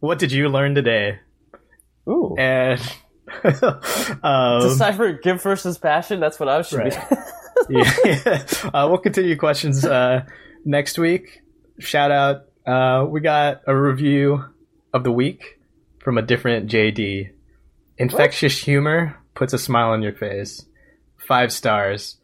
What 0.00 0.18
did 0.18 0.32
you 0.32 0.48
learn 0.48 0.74
today? 0.74 1.20
Ooh. 2.08 2.34
And 2.36 2.80
um, 4.24 4.62
Decipher 4.62 5.12
gift 5.12 5.42
versus 5.44 5.78
passion. 5.78 6.18
That's 6.18 6.40
what 6.40 6.48
I 6.48 6.62
should 6.62 6.78
Right. 6.78 7.10
be. 7.10 7.16
yeah. 7.68 8.44
uh, 8.74 8.86
we'll 8.88 8.98
continue 8.98 9.36
questions 9.36 9.84
uh, 9.84 10.24
next 10.64 10.98
week. 10.98 11.42
Shout 11.78 12.10
out. 12.10 12.46
Uh, 12.66 13.06
we 13.06 13.20
got 13.20 13.62
a 13.66 13.76
review 13.76 14.44
of 14.92 15.04
the 15.04 15.12
week 15.12 15.58
from 15.98 16.18
a 16.18 16.22
different 16.22 16.70
JD. 16.70 17.30
Infectious 17.98 18.58
humor 18.58 19.18
puts 19.34 19.52
a 19.52 19.58
smile 19.58 19.90
on 19.90 20.02
your 20.02 20.12
face. 20.12 20.64
Five 21.16 21.52
stars. 21.52 22.16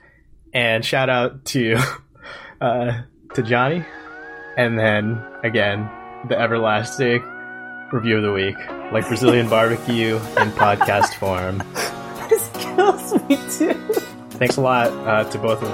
And 0.53 0.84
shout 0.84 1.11
out 1.11 1.45
to 1.47 1.78
uh, 2.61 3.03
to 3.34 3.43
Johnny. 3.43 3.84
And 4.57 4.78
then 4.78 5.22
again, 5.43 5.91
the 6.28 6.39
everlasting 6.39 7.22
review 7.93 8.16
of 8.16 8.22
the 8.22 8.32
week, 8.32 8.57
like 8.93 9.07
Brazilian 9.07 9.49
barbecue 9.49 10.16
in 10.16 10.51
podcast 10.53 11.14
form. 11.14 11.59
this 12.28 12.51
kills 12.55 13.22
me 13.28 13.39
too. 13.51 14.16
Thanks 14.39 14.57
a 14.57 14.61
lot 14.61 14.89
uh, 15.07 15.24
to 15.30 15.39
both 15.39 15.62
of 15.62 15.70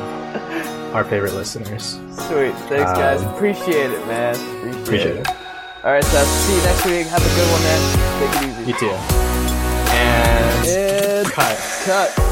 our 0.94 1.04
favorite 1.04 1.34
listeners. 1.34 1.92
Sweet. 2.28 2.54
Thanks, 2.68 2.92
guys. 2.92 3.22
Um, 3.22 3.34
Appreciate 3.34 3.90
it, 3.90 4.06
man. 4.06 4.34
Appreciate, 4.34 4.82
Appreciate 4.82 5.16
it. 5.16 5.20
it. 5.20 5.36
All 5.84 5.90
right, 5.92 6.04
Seth. 6.04 6.26
See 6.28 6.54
you 6.56 6.62
next 6.62 6.84
week. 6.86 7.06
Have 7.08 7.20
a 7.20 7.34
good 7.34 7.50
one, 7.50 7.62
man. 7.62 7.80
Take 8.20 8.42
it 8.42 8.60
easy. 8.60 8.70
You 8.72 8.78
too. 8.78 8.90
And 9.94 10.68
And 10.68 11.26
cut. 11.32 11.58
cut. 11.84 12.31